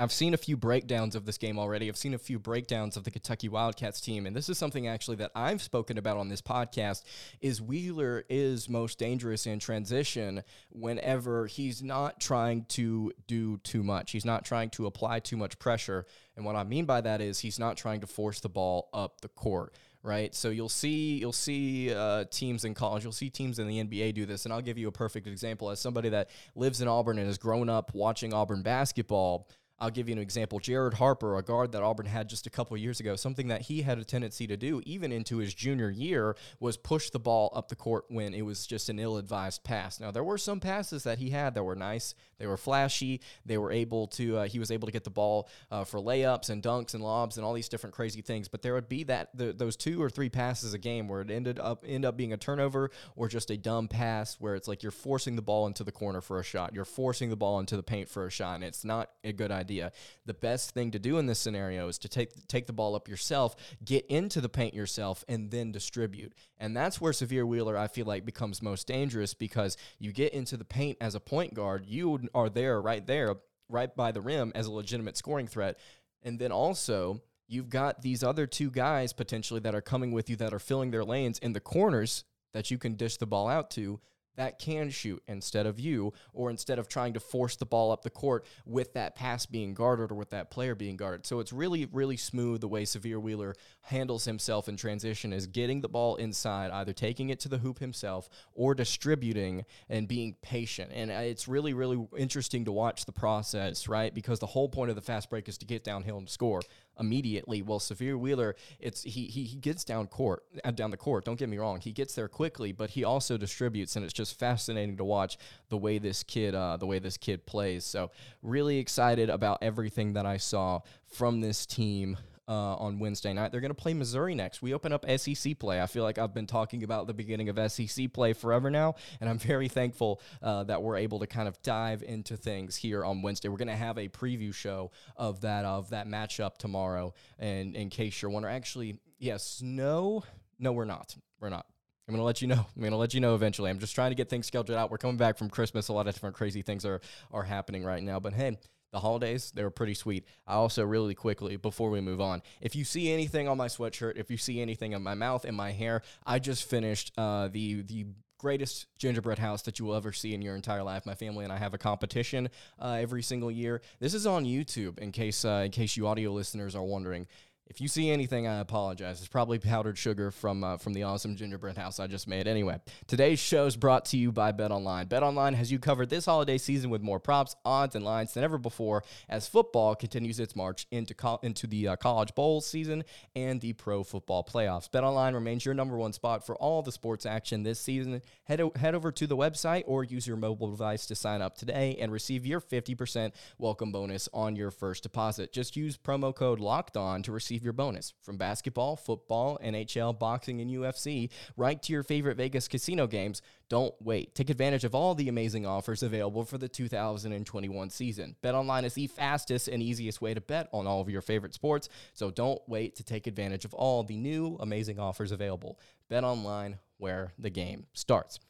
I've 0.00 0.12
seen 0.12 0.32
a 0.32 0.38
few 0.38 0.56
breakdowns 0.56 1.14
of 1.14 1.26
this 1.26 1.36
game 1.36 1.58
already. 1.58 1.86
I've 1.86 1.96
seen 1.96 2.14
a 2.14 2.18
few 2.18 2.38
breakdowns 2.38 2.96
of 2.96 3.04
the 3.04 3.10
Kentucky 3.10 3.50
Wildcats 3.50 4.00
team, 4.00 4.24
and 4.24 4.34
this 4.34 4.48
is 4.48 4.56
something 4.56 4.88
actually 4.88 5.18
that 5.18 5.30
I've 5.34 5.60
spoken 5.60 5.98
about 5.98 6.16
on 6.16 6.30
this 6.30 6.40
podcast. 6.40 7.02
Is 7.42 7.60
Wheeler 7.60 8.24
is 8.30 8.66
most 8.66 8.98
dangerous 8.98 9.46
in 9.46 9.58
transition 9.58 10.42
whenever 10.70 11.46
he's 11.46 11.82
not 11.82 12.18
trying 12.18 12.64
to 12.70 13.12
do 13.26 13.58
too 13.58 13.82
much. 13.82 14.12
He's 14.12 14.24
not 14.24 14.42
trying 14.42 14.70
to 14.70 14.86
apply 14.86 15.20
too 15.20 15.36
much 15.36 15.58
pressure, 15.58 16.06
and 16.34 16.46
what 16.46 16.56
I 16.56 16.64
mean 16.64 16.86
by 16.86 17.02
that 17.02 17.20
is 17.20 17.40
he's 17.40 17.58
not 17.58 17.76
trying 17.76 18.00
to 18.00 18.06
force 18.06 18.40
the 18.40 18.48
ball 18.48 18.88
up 18.94 19.20
the 19.20 19.28
court 19.28 19.74
right? 20.02 20.34
So 20.34 20.48
you'll 20.48 20.68
see 20.68 21.18
you'll 21.18 21.32
see 21.32 21.92
uh, 21.94 22.24
teams 22.30 22.64
in 22.64 22.74
college, 22.74 23.02
you'll 23.02 23.12
see 23.12 23.30
teams 23.30 23.58
in 23.58 23.66
the 23.66 23.84
NBA 23.84 24.14
do 24.14 24.26
this, 24.26 24.44
and 24.44 24.52
I'll 24.54 24.62
give 24.62 24.78
you 24.78 24.88
a 24.88 24.92
perfect 24.92 25.26
example 25.26 25.70
as 25.70 25.80
somebody 25.80 26.08
that 26.10 26.30
lives 26.54 26.80
in 26.80 26.88
Auburn 26.88 27.18
and 27.18 27.26
has 27.26 27.38
grown 27.38 27.68
up 27.68 27.94
watching 27.94 28.32
Auburn 28.32 28.62
basketball. 28.62 29.48
I'll 29.80 29.90
give 29.90 30.08
you 30.08 30.12
an 30.12 30.20
example. 30.20 30.58
Jared 30.58 30.94
Harper, 30.94 31.38
a 31.38 31.42
guard 31.42 31.72
that 31.72 31.82
Auburn 31.82 32.04
had 32.04 32.28
just 32.28 32.46
a 32.46 32.50
couple 32.50 32.76
years 32.76 33.00
ago, 33.00 33.16
something 33.16 33.48
that 33.48 33.62
he 33.62 33.80
had 33.80 33.98
a 33.98 34.04
tendency 34.04 34.46
to 34.46 34.56
do 34.56 34.82
even 34.84 35.10
into 35.10 35.38
his 35.38 35.54
junior 35.54 35.88
year 35.88 36.36
was 36.58 36.76
push 36.76 37.08
the 37.08 37.18
ball 37.18 37.50
up 37.54 37.68
the 37.68 37.76
court 37.76 38.04
when 38.08 38.34
it 38.34 38.42
was 38.42 38.66
just 38.66 38.90
an 38.90 38.98
ill 38.98 39.16
advised 39.16 39.64
pass. 39.64 39.98
Now, 39.98 40.10
there 40.10 40.22
were 40.22 40.36
some 40.36 40.60
passes 40.60 41.04
that 41.04 41.18
he 41.18 41.30
had 41.30 41.54
that 41.54 41.64
were 41.64 41.74
nice, 41.74 42.14
they 42.38 42.46
were 42.46 42.58
flashy, 42.58 43.22
they 43.46 43.56
were 43.56 43.72
able 43.72 44.06
to, 44.08 44.38
uh, 44.38 44.46
he 44.46 44.58
was 44.58 44.70
able 44.70 44.86
to 44.86 44.92
get 44.92 45.04
the 45.04 45.10
ball 45.10 45.48
uh, 45.70 45.84
for 45.84 45.98
layups 45.98 46.50
and 46.50 46.62
dunks 46.62 46.92
and 46.92 47.02
lobs 47.02 47.38
and 47.38 47.46
all 47.46 47.54
these 47.54 47.68
different 47.70 47.94
crazy 47.94 48.20
things. 48.20 48.48
But 48.48 48.60
there 48.60 48.74
would 48.74 48.88
be 48.88 49.04
that, 49.04 49.30
the, 49.34 49.54
those 49.54 49.76
two 49.76 50.02
or 50.02 50.10
three 50.10 50.28
passes 50.28 50.74
a 50.74 50.78
game 50.78 51.08
where 51.08 51.22
it 51.22 51.30
ended 51.30 51.58
up, 51.58 51.84
end 51.86 52.04
up 52.04 52.18
being 52.18 52.34
a 52.34 52.36
turnover 52.36 52.90
or 53.16 53.28
just 53.28 53.50
a 53.50 53.56
dumb 53.56 53.88
pass 53.88 54.36
where 54.38 54.56
it's 54.56 54.68
like 54.68 54.82
you're 54.82 54.92
forcing 54.92 55.36
the 55.36 55.42
ball 55.42 55.66
into 55.66 55.84
the 55.84 55.92
corner 55.92 56.20
for 56.20 56.38
a 56.38 56.44
shot, 56.44 56.74
you're 56.74 56.84
forcing 56.84 57.30
the 57.30 57.36
ball 57.36 57.58
into 57.60 57.76
the 57.76 57.82
paint 57.82 58.10
for 58.10 58.26
a 58.26 58.30
shot, 58.30 58.56
and 58.56 58.64
it's 58.64 58.84
not 58.84 59.10
a 59.24 59.32
good 59.32 59.50
idea 59.50 59.69
idea. 59.70 59.86
Uh, 59.86 59.90
the 60.26 60.34
best 60.34 60.72
thing 60.72 60.90
to 60.90 60.98
do 60.98 61.18
in 61.18 61.26
this 61.26 61.38
scenario 61.38 61.88
is 61.88 61.98
to 61.98 62.08
take 62.08 62.46
take 62.48 62.66
the 62.66 62.72
ball 62.72 62.94
up 62.94 63.08
yourself, 63.08 63.56
get 63.84 64.04
into 64.06 64.40
the 64.40 64.48
paint 64.48 64.74
yourself, 64.74 65.24
and 65.28 65.50
then 65.50 65.72
distribute. 65.72 66.32
And 66.58 66.76
that's 66.76 67.00
where 67.00 67.12
Sahvir 67.12 67.46
Wheeler, 67.46 67.76
I 67.76 67.88
feel 67.88 68.06
like, 68.06 68.24
becomes 68.24 68.62
most 68.62 68.86
dangerous 68.86 69.34
because 69.34 69.76
you 69.98 70.12
get 70.12 70.32
into 70.32 70.56
the 70.56 70.64
paint 70.64 70.98
as 71.00 71.14
a 71.14 71.20
point 71.20 71.54
guard, 71.54 71.86
you 71.86 72.28
are 72.34 72.50
there, 72.50 72.80
right 72.80 73.06
there, 73.06 73.36
right 73.68 73.94
by 73.94 74.12
the 74.12 74.20
rim 74.20 74.52
as 74.54 74.66
a 74.66 74.72
legitimate 74.72 75.16
scoring 75.16 75.46
threat. 75.46 75.78
And 76.22 76.38
then 76.38 76.52
also, 76.52 77.22
you've 77.48 77.70
got 77.70 78.02
these 78.02 78.22
other 78.22 78.46
two 78.46 78.70
guys 78.70 79.12
potentially 79.12 79.60
that 79.60 79.74
are 79.74 79.80
coming 79.80 80.12
with 80.12 80.28
you 80.28 80.36
that 80.36 80.52
are 80.52 80.58
filling 80.58 80.90
their 80.90 81.04
lanes 81.04 81.38
in 81.38 81.52
the 81.52 81.60
corners 81.60 82.24
that 82.52 82.70
you 82.70 82.78
can 82.78 82.94
dish 82.94 83.16
the 83.16 83.26
ball 83.26 83.48
out 83.48 83.70
to 83.70 84.00
that 84.36 84.58
can 84.58 84.90
shoot 84.90 85.22
instead 85.28 85.66
of 85.66 85.78
you, 85.78 86.12
or 86.32 86.50
instead 86.50 86.78
of 86.78 86.88
trying 86.88 87.12
to 87.14 87.20
force 87.20 87.56
the 87.56 87.66
ball 87.66 87.90
up 87.92 88.02
the 88.02 88.10
court 88.10 88.46
with 88.64 88.94
that 88.94 89.14
pass 89.14 89.46
being 89.46 89.74
guarded 89.74 90.10
or 90.10 90.14
with 90.14 90.30
that 90.30 90.50
player 90.50 90.74
being 90.74 90.96
guarded. 90.96 91.26
So 91.26 91.40
it's 91.40 91.52
really, 91.52 91.86
really 91.92 92.16
smooth 92.16 92.60
the 92.60 92.68
way 92.68 92.84
Sahvir 92.84 93.20
Wheeler 93.20 93.54
handles 93.82 94.24
himself 94.24 94.68
in 94.68 94.76
transition 94.76 95.32
is 95.32 95.46
getting 95.46 95.80
the 95.80 95.88
ball 95.88 96.16
inside, 96.16 96.70
either 96.70 96.92
taking 96.92 97.30
it 97.30 97.40
to 97.40 97.48
the 97.48 97.58
hoop 97.58 97.78
himself 97.78 98.28
or 98.54 98.74
distributing 98.74 99.64
and 99.88 100.08
being 100.08 100.36
patient. 100.42 100.90
And 100.94 101.10
uh, 101.10 101.14
it's 101.14 101.48
really, 101.48 101.74
really 101.74 102.06
interesting 102.16 102.64
to 102.64 102.72
watch 102.72 103.04
the 103.04 103.12
process, 103.12 103.88
right? 103.88 104.14
Because 104.14 104.38
the 104.38 104.46
whole 104.46 104.68
point 104.68 104.90
of 104.90 104.96
the 104.96 105.02
fast 105.02 105.30
break 105.30 105.48
is 105.48 105.58
to 105.58 105.66
get 105.66 105.84
downhill 105.84 106.18
and 106.18 106.28
score 106.28 106.62
immediately. 107.00 107.62
Well, 107.62 107.80
Sahvir 107.80 108.18
Wheeler, 108.18 108.54
it's 108.78 109.02
he, 109.02 109.26
he 109.26 109.44
he 109.44 109.56
gets 109.56 109.84
down 109.84 110.06
court 110.06 110.44
uh, 110.64 110.70
down 110.70 110.90
the 110.90 110.96
court. 110.96 111.24
Don't 111.24 111.38
get 111.38 111.48
me 111.48 111.58
wrong, 111.58 111.80
he 111.80 111.92
gets 111.92 112.14
there 112.14 112.28
quickly, 112.28 112.72
but 112.72 112.90
he 112.90 113.02
also 113.04 113.36
distributes, 113.36 113.96
and 113.96 114.04
it's 114.04 114.14
just 114.14 114.38
fascinating 114.38 114.96
to 114.98 115.04
watch 115.04 115.38
the 115.70 115.76
way 115.76 115.98
this 115.98 116.22
kid 116.22 116.54
uh, 116.54 116.76
the 116.76 116.86
way 116.86 116.98
this 116.98 117.16
kid 117.16 117.46
plays. 117.46 117.84
So 117.84 118.10
really 118.42 118.78
excited 118.78 119.30
about 119.30 119.58
everything 119.62 120.12
that 120.12 120.26
I 120.26 120.36
saw 120.36 120.80
from 121.06 121.40
this 121.40 121.66
team 121.66 122.16
uh, 122.48 122.76
on 122.76 122.98
Wednesday 122.98 123.32
night. 123.32 123.52
They're 123.52 123.60
going 123.60 123.70
to 123.70 123.80
play 123.80 123.94
Missouri 123.94 124.34
next. 124.34 124.62
We 124.62 124.74
open 124.74 124.92
up 124.92 125.04
SEC 125.18 125.58
play. 125.58 125.80
I 125.80 125.86
feel 125.86 126.02
like 126.02 126.18
I've 126.18 126.34
been 126.34 126.46
talking 126.46 126.82
about 126.82 127.06
the 127.06 127.14
beginning 127.14 127.48
of 127.48 127.72
SEC 127.72 128.12
play 128.12 128.32
forever 128.32 128.70
now, 128.70 128.94
and 129.20 129.30
I'm 129.30 129.38
very 129.38 129.68
thankful 129.68 130.20
uh, 130.42 130.64
that 130.64 130.82
we're 130.82 130.96
able 130.96 131.20
to 131.20 131.26
kind 131.26 131.48
of 131.48 131.60
dive 131.62 132.02
into 132.02 132.36
things 132.36 132.76
here 132.76 133.04
on 133.04 133.22
Wednesday. 133.22 133.48
We're 133.48 133.58
going 133.58 133.68
to 133.68 133.76
have 133.76 133.98
a 133.98 134.08
preview 134.08 134.54
show 134.54 134.90
of 135.16 135.42
that 135.42 135.64
of 135.64 135.90
that 135.90 136.08
matchup 136.08 136.58
tomorrow. 136.58 137.14
And 137.38 137.74
in 137.74 137.90
case 137.90 138.20
you're 138.20 138.30
wondering, 138.30 138.54
actually, 138.54 138.98
yes, 139.18 139.60
no, 139.62 140.24
no, 140.58 140.72
we're 140.72 140.84
not. 140.84 141.16
We're 141.40 141.50
not. 141.50 141.66
I'm 142.10 142.14
gonna 142.14 142.24
let 142.24 142.42
you 142.42 142.48
know. 142.48 142.66
I'm 142.76 142.82
gonna 142.82 142.96
let 142.96 143.14
you 143.14 143.20
know 143.20 143.36
eventually. 143.36 143.70
I'm 143.70 143.78
just 143.78 143.94
trying 143.94 144.10
to 144.10 144.16
get 144.16 144.28
things 144.28 144.44
scheduled 144.44 144.76
out. 144.76 144.90
We're 144.90 144.98
coming 144.98 145.16
back 145.16 145.38
from 145.38 145.48
Christmas. 145.48 145.86
A 145.86 145.92
lot 145.92 146.08
of 146.08 146.14
different 146.14 146.34
crazy 146.34 146.60
things 146.60 146.84
are 146.84 147.00
are 147.30 147.44
happening 147.44 147.84
right 147.84 148.02
now. 148.02 148.18
But 148.18 148.32
hey, 148.32 148.58
the 148.92 149.00
holidays 149.00 149.52
they 149.54 149.62
were 149.62 149.70
pretty 149.70 149.94
sweet 149.94 150.24
i 150.46 150.54
also 150.54 150.84
really 150.84 151.14
quickly 151.14 151.56
before 151.56 151.90
we 151.90 152.00
move 152.00 152.20
on 152.20 152.42
if 152.60 152.74
you 152.74 152.84
see 152.84 153.12
anything 153.12 153.48
on 153.48 153.56
my 153.56 153.68
sweatshirt 153.68 154.16
if 154.16 154.30
you 154.30 154.36
see 154.36 154.60
anything 154.60 154.92
in 154.92 155.02
my 155.02 155.14
mouth 155.14 155.44
and 155.44 155.56
my 155.56 155.72
hair 155.72 156.02
i 156.26 156.38
just 156.38 156.68
finished 156.68 157.12
uh, 157.18 157.48
the 157.48 157.82
the 157.82 158.06
greatest 158.40 158.86
gingerbread 158.96 159.38
house 159.38 159.62
that 159.62 159.78
you 159.78 159.84
will 159.84 159.94
ever 159.94 160.12
see 160.12 160.32
in 160.32 160.40
your 160.40 160.56
entire 160.56 160.82
life. 160.82 161.04
My 161.04 161.14
family 161.14 161.44
and 161.44 161.52
I 161.52 161.58
have 161.58 161.74
a 161.74 161.78
competition 161.78 162.48
uh, 162.78 162.96
every 162.98 163.22
single 163.22 163.50
year. 163.50 163.82
This 163.98 164.14
is 164.14 164.26
on 164.26 164.46
YouTube, 164.46 164.98
in 164.98 165.12
case 165.12 165.44
uh, 165.44 165.62
in 165.66 165.70
case 165.70 165.96
you 165.96 166.06
audio 166.06 166.32
listeners 166.32 166.74
are 166.74 166.82
wondering. 166.82 167.26
If 167.70 167.80
you 167.80 167.86
see 167.86 168.10
anything, 168.10 168.48
I 168.48 168.58
apologize. 168.58 169.20
It's 169.20 169.28
probably 169.28 169.60
powdered 169.60 169.96
sugar 169.96 170.32
from 170.32 170.64
uh, 170.64 170.76
from 170.76 170.92
the 170.92 171.04
awesome 171.04 171.36
gingerbread 171.36 171.78
house 171.78 172.00
I 172.00 172.08
just 172.08 172.26
made. 172.26 172.48
Anyway, 172.48 172.80
today's 173.06 173.38
show 173.38 173.64
is 173.64 173.76
brought 173.76 174.06
to 174.06 174.16
you 174.16 174.32
by 174.32 174.50
BetOnline. 174.50 175.06
BetOnline 175.06 175.54
has 175.54 175.70
you 175.70 175.78
covered 175.78 176.10
this 176.10 176.26
holiday 176.26 176.58
season 176.58 176.90
with 176.90 177.00
more 177.00 177.20
props, 177.20 177.54
odds, 177.64 177.94
and 177.94 178.04
lines 178.04 178.34
than 178.34 178.42
ever 178.42 178.58
before 178.58 179.04
as 179.28 179.46
football 179.46 179.94
continues 179.94 180.40
its 180.40 180.56
march 180.56 180.88
into 180.90 181.14
co- 181.14 181.38
into 181.44 181.68
the 181.68 181.86
uh, 181.86 181.96
college 181.96 182.34
bowl 182.34 182.60
season 182.60 183.04
and 183.36 183.60
the 183.60 183.72
pro 183.74 184.02
football 184.02 184.42
playoffs. 184.42 184.90
BetOnline 184.90 185.34
remains 185.34 185.64
your 185.64 185.74
number 185.74 185.96
one 185.96 186.12
spot 186.12 186.44
for 186.44 186.56
all 186.56 186.82
the 186.82 186.90
sports 186.90 187.24
action 187.24 187.62
this 187.62 187.78
season. 187.78 188.20
Head 188.42 188.60
o- 188.60 188.72
head 188.74 188.96
over 188.96 189.12
to 189.12 189.28
the 189.28 189.36
website 189.36 189.84
or 189.86 190.02
use 190.02 190.26
your 190.26 190.36
mobile 190.36 190.72
device 190.72 191.06
to 191.06 191.14
sign 191.14 191.40
up 191.40 191.56
today 191.56 191.96
and 192.00 192.10
receive 192.10 192.44
your 192.44 192.60
50% 192.60 193.30
welcome 193.58 193.92
bonus 193.92 194.28
on 194.34 194.56
your 194.56 194.72
first 194.72 195.04
deposit. 195.04 195.52
Just 195.52 195.76
use 195.76 195.96
promo 195.96 196.34
code 196.34 196.58
Locked 196.58 196.96
On 196.96 197.22
to 197.22 197.30
receive 197.30 197.59
receive 197.60 197.64
your 197.64 197.72
bonus 197.72 198.14
from 198.22 198.36
basketball, 198.36 198.96
football, 198.96 199.58
NHL, 199.62 200.18
boxing, 200.18 200.60
and 200.60 200.70
UFC 200.70 201.30
right 201.56 201.80
to 201.82 201.92
your 201.92 202.02
favorite 202.02 202.36
Vegas 202.36 202.68
casino 202.68 203.06
games. 203.06 203.42
Don't 203.68 203.94
wait. 204.00 204.34
Take 204.34 204.50
advantage 204.50 204.84
of 204.84 204.94
all 204.94 205.14
the 205.14 205.28
amazing 205.28 205.66
offers 205.66 206.02
available 206.02 206.44
for 206.44 206.58
the 206.58 206.68
2021 206.68 207.90
season. 207.90 208.34
BetOnline 208.42 208.84
is 208.84 208.94
the 208.94 209.06
fastest 209.06 209.68
and 209.68 209.82
easiest 209.82 210.20
way 210.20 210.34
to 210.34 210.40
bet 210.40 210.68
on 210.72 210.86
all 210.86 211.00
of 211.00 211.10
your 211.10 211.22
favorite 211.22 211.54
sports, 211.54 211.88
so 212.14 212.30
don't 212.30 212.60
wait 212.66 212.96
to 212.96 213.04
take 213.04 213.26
advantage 213.26 213.64
of 213.64 213.74
all 213.74 214.02
the 214.02 214.16
new 214.16 214.56
amazing 214.60 214.98
offers 214.98 215.32
available. 215.32 215.78
BetOnline, 216.10 216.78
where 216.98 217.32
the 217.38 217.50
game 217.50 217.86
starts. 217.92 218.40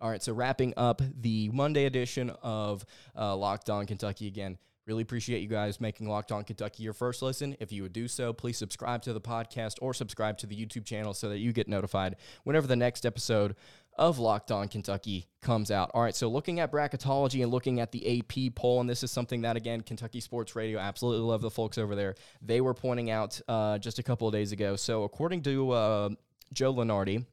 All 0.00 0.08
right, 0.08 0.22
so 0.22 0.32
wrapping 0.32 0.72
up 0.78 1.02
the 1.20 1.50
Monday 1.52 1.84
edition 1.84 2.30
of 2.42 2.86
uh, 3.14 3.36
Locked 3.36 3.68
On 3.68 3.84
Kentucky 3.84 4.28
again. 4.28 4.56
Really 4.90 5.02
appreciate 5.02 5.40
you 5.40 5.46
guys 5.46 5.80
making 5.80 6.08
Locked 6.08 6.32
On 6.32 6.42
Kentucky 6.42 6.82
your 6.82 6.92
first 6.92 7.22
listen. 7.22 7.56
If 7.60 7.70
you 7.70 7.84
would 7.84 7.92
do 7.92 8.08
so, 8.08 8.32
please 8.32 8.58
subscribe 8.58 9.02
to 9.02 9.12
the 9.12 9.20
podcast 9.20 9.76
or 9.80 9.94
subscribe 9.94 10.36
to 10.38 10.48
the 10.48 10.56
YouTube 10.56 10.84
channel 10.84 11.14
so 11.14 11.28
that 11.28 11.38
you 11.38 11.52
get 11.52 11.68
notified 11.68 12.16
whenever 12.42 12.66
the 12.66 12.74
next 12.74 13.06
episode 13.06 13.54
of 13.94 14.18
Locked 14.18 14.50
On 14.50 14.66
Kentucky 14.66 15.28
comes 15.42 15.70
out. 15.70 15.92
All 15.94 16.02
right, 16.02 16.16
so 16.16 16.26
looking 16.26 16.58
at 16.58 16.72
bracketology 16.72 17.40
and 17.40 17.52
looking 17.52 17.78
at 17.78 17.92
the 17.92 18.18
AP 18.18 18.56
poll, 18.56 18.80
and 18.80 18.90
this 18.90 19.04
is 19.04 19.12
something 19.12 19.42
that, 19.42 19.56
again, 19.56 19.80
Kentucky 19.82 20.18
Sports 20.18 20.56
Radio, 20.56 20.80
absolutely 20.80 21.24
love 21.24 21.40
the 21.40 21.52
folks 21.52 21.78
over 21.78 21.94
there. 21.94 22.16
They 22.42 22.60
were 22.60 22.74
pointing 22.74 23.12
out 23.12 23.40
uh, 23.46 23.78
just 23.78 24.00
a 24.00 24.02
couple 24.02 24.26
of 24.26 24.32
days 24.32 24.50
ago. 24.50 24.74
So, 24.74 25.04
according 25.04 25.42
to 25.42 25.70
uh, 25.70 26.08
Joe 26.52 26.74
Lunardi, 26.74 27.24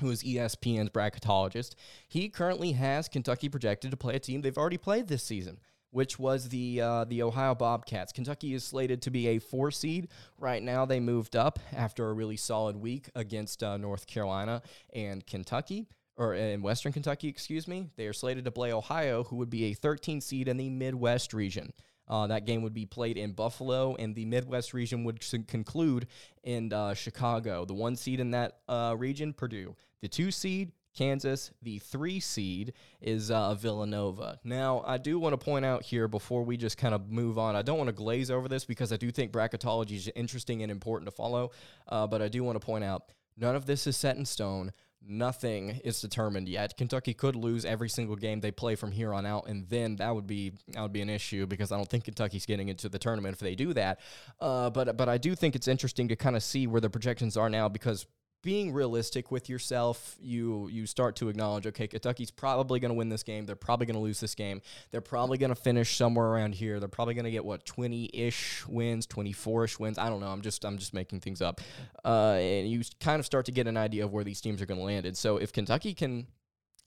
who 0.00 0.10
is 0.10 0.22
ESPN's 0.22 0.90
bracketologist, 0.90 1.74
he 2.06 2.28
currently 2.28 2.72
has 2.72 3.08
Kentucky 3.08 3.48
projected 3.48 3.90
to 3.90 3.96
play 3.96 4.14
a 4.14 4.20
team 4.20 4.42
they've 4.42 4.56
already 4.56 4.78
played 4.78 5.08
this 5.08 5.24
season 5.24 5.58
which 5.92 6.18
was 6.18 6.48
the 6.48 6.80
uh, 6.80 7.04
the 7.04 7.22
Ohio 7.22 7.54
Bobcats. 7.54 8.12
Kentucky 8.12 8.54
is 8.54 8.64
slated 8.64 9.00
to 9.02 9.10
be 9.10 9.28
a 9.28 9.38
four 9.38 9.70
seed 9.70 10.08
right 10.38 10.62
now. 10.62 10.84
They 10.84 10.98
moved 10.98 11.36
up 11.36 11.60
after 11.72 12.08
a 12.08 12.12
really 12.12 12.36
solid 12.36 12.76
week 12.76 13.08
against 13.14 13.62
uh, 13.62 13.76
North 13.76 14.06
Carolina 14.06 14.62
and 14.92 15.24
Kentucky. 15.24 15.86
Or 16.16 16.34
in 16.34 16.60
Western 16.60 16.92
Kentucky, 16.92 17.28
excuse 17.28 17.66
me. 17.66 17.88
They 17.96 18.06
are 18.06 18.12
slated 18.12 18.44
to 18.44 18.50
play 18.50 18.72
Ohio, 18.72 19.24
who 19.24 19.36
would 19.36 19.48
be 19.48 19.64
a 19.64 19.74
13 19.74 20.20
seed 20.20 20.46
in 20.46 20.56
the 20.58 20.68
Midwest 20.68 21.32
region. 21.32 21.72
Uh, 22.06 22.26
that 22.26 22.44
game 22.44 22.62
would 22.62 22.74
be 22.74 22.84
played 22.84 23.16
in 23.16 23.32
Buffalo, 23.32 23.94
and 23.94 24.14
the 24.14 24.26
Midwest 24.26 24.74
region 24.74 25.04
would 25.04 25.24
conclude 25.48 26.06
in 26.44 26.72
uh, 26.72 26.92
Chicago. 26.92 27.64
The 27.64 27.74
one 27.74 27.96
seed 27.96 28.20
in 28.20 28.32
that 28.32 28.58
uh, 28.68 28.94
region, 28.98 29.32
Purdue. 29.32 29.74
The 30.02 30.08
two 30.08 30.30
seed, 30.30 30.72
Kansas. 30.94 31.50
The 31.62 31.78
three 31.78 32.20
seed 32.20 32.74
is 33.00 33.30
uh, 33.30 33.54
Villanova. 33.54 34.38
Now, 34.44 34.82
I 34.86 34.98
do 34.98 35.18
want 35.18 35.32
to 35.32 35.38
point 35.38 35.64
out 35.64 35.82
here 35.82 36.08
before 36.08 36.42
we 36.44 36.56
just 36.56 36.78
kind 36.78 36.94
of 36.94 37.10
move 37.10 37.38
on, 37.38 37.56
I 37.56 37.62
don't 37.62 37.78
want 37.78 37.88
to 37.88 37.94
glaze 37.94 38.30
over 38.30 38.48
this 38.48 38.64
because 38.64 38.92
I 38.92 38.96
do 38.96 39.10
think 39.10 39.32
bracketology 39.32 39.92
is 39.92 40.10
interesting 40.14 40.62
and 40.62 40.70
important 40.70 41.06
to 41.10 41.16
follow, 41.16 41.50
uh, 41.88 42.06
but 42.06 42.22
I 42.22 42.28
do 42.28 42.44
want 42.44 42.60
to 42.60 42.64
point 42.64 42.84
out 42.84 43.04
none 43.36 43.56
of 43.56 43.66
this 43.66 43.86
is 43.86 43.96
set 43.96 44.16
in 44.16 44.24
stone. 44.24 44.72
Nothing 45.04 45.80
is 45.84 46.00
determined 46.00 46.48
yet. 46.48 46.76
Kentucky 46.76 47.12
could 47.12 47.34
lose 47.34 47.64
every 47.64 47.88
single 47.88 48.14
game 48.14 48.40
they 48.40 48.52
play 48.52 48.76
from 48.76 48.92
here 48.92 49.12
on 49.12 49.26
out, 49.26 49.48
and 49.48 49.68
then 49.68 49.96
that 49.96 50.14
would 50.14 50.28
be 50.28 50.52
that 50.68 50.80
would 50.80 50.92
be 50.92 51.02
an 51.02 51.10
issue 51.10 51.44
because 51.44 51.72
I 51.72 51.76
don't 51.76 51.88
think 51.88 52.04
Kentucky's 52.04 52.46
getting 52.46 52.68
into 52.68 52.88
the 52.88 53.00
tournament 53.00 53.34
if 53.34 53.40
they 53.40 53.56
do 53.56 53.72
that. 53.72 53.98
Uh, 54.40 54.70
but 54.70 54.96
but 54.96 55.08
I 55.08 55.18
do 55.18 55.34
think 55.34 55.56
it's 55.56 55.66
interesting 55.66 56.06
to 56.06 56.14
kind 56.14 56.36
of 56.36 56.42
see 56.44 56.68
where 56.68 56.80
the 56.80 56.88
projections 56.88 57.36
are 57.36 57.50
now 57.50 57.68
because 57.68 58.06
being 58.42 58.72
realistic 58.72 59.30
with 59.30 59.48
yourself, 59.48 60.16
you 60.20 60.68
you 60.68 60.86
start 60.86 61.16
to 61.16 61.28
acknowledge, 61.28 61.66
okay, 61.68 61.86
Kentucky's 61.86 62.30
probably 62.30 62.80
going 62.80 62.90
to 62.90 62.94
win 62.94 63.08
this 63.08 63.22
game. 63.22 63.46
They're 63.46 63.56
probably 63.56 63.86
going 63.86 63.94
to 63.94 64.00
lose 64.00 64.20
this 64.20 64.34
game. 64.34 64.60
They're 64.90 65.00
probably 65.00 65.38
going 65.38 65.50
to 65.50 65.54
finish 65.54 65.96
somewhere 65.96 66.26
around 66.26 66.56
here. 66.56 66.80
They're 66.80 66.88
probably 66.88 67.14
going 67.14 67.24
to 67.24 67.30
get 67.30 67.44
what 67.44 67.64
twenty 67.64 68.10
ish 68.12 68.66
wins, 68.66 69.06
twenty 69.06 69.32
four 69.32 69.64
ish 69.64 69.78
wins. 69.78 69.96
I 69.98 70.08
don't 70.08 70.20
know. 70.20 70.28
I'm 70.28 70.42
just 70.42 70.64
I'm 70.64 70.76
just 70.76 70.92
making 70.92 71.20
things 71.20 71.40
up, 71.40 71.60
uh, 72.04 72.32
and 72.32 72.68
you 72.68 72.82
kind 73.00 73.20
of 73.20 73.26
start 73.26 73.46
to 73.46 73.52
get 73.52 73.66
an 73.66 73.76
idea 73.76 74.04
of 74.04 74.12
where 74.12 74.24
these 74.24 74.40
teams 74.40 74.60
are 74.60 74.66
going 74.66 74.78
to 74.78 74.84
land. 74.84 75.06
And 75.06 75.16
so 75.16 75.36
if 75.36 75.52
Kentucky 75.52 75.94
can 75.94 76.26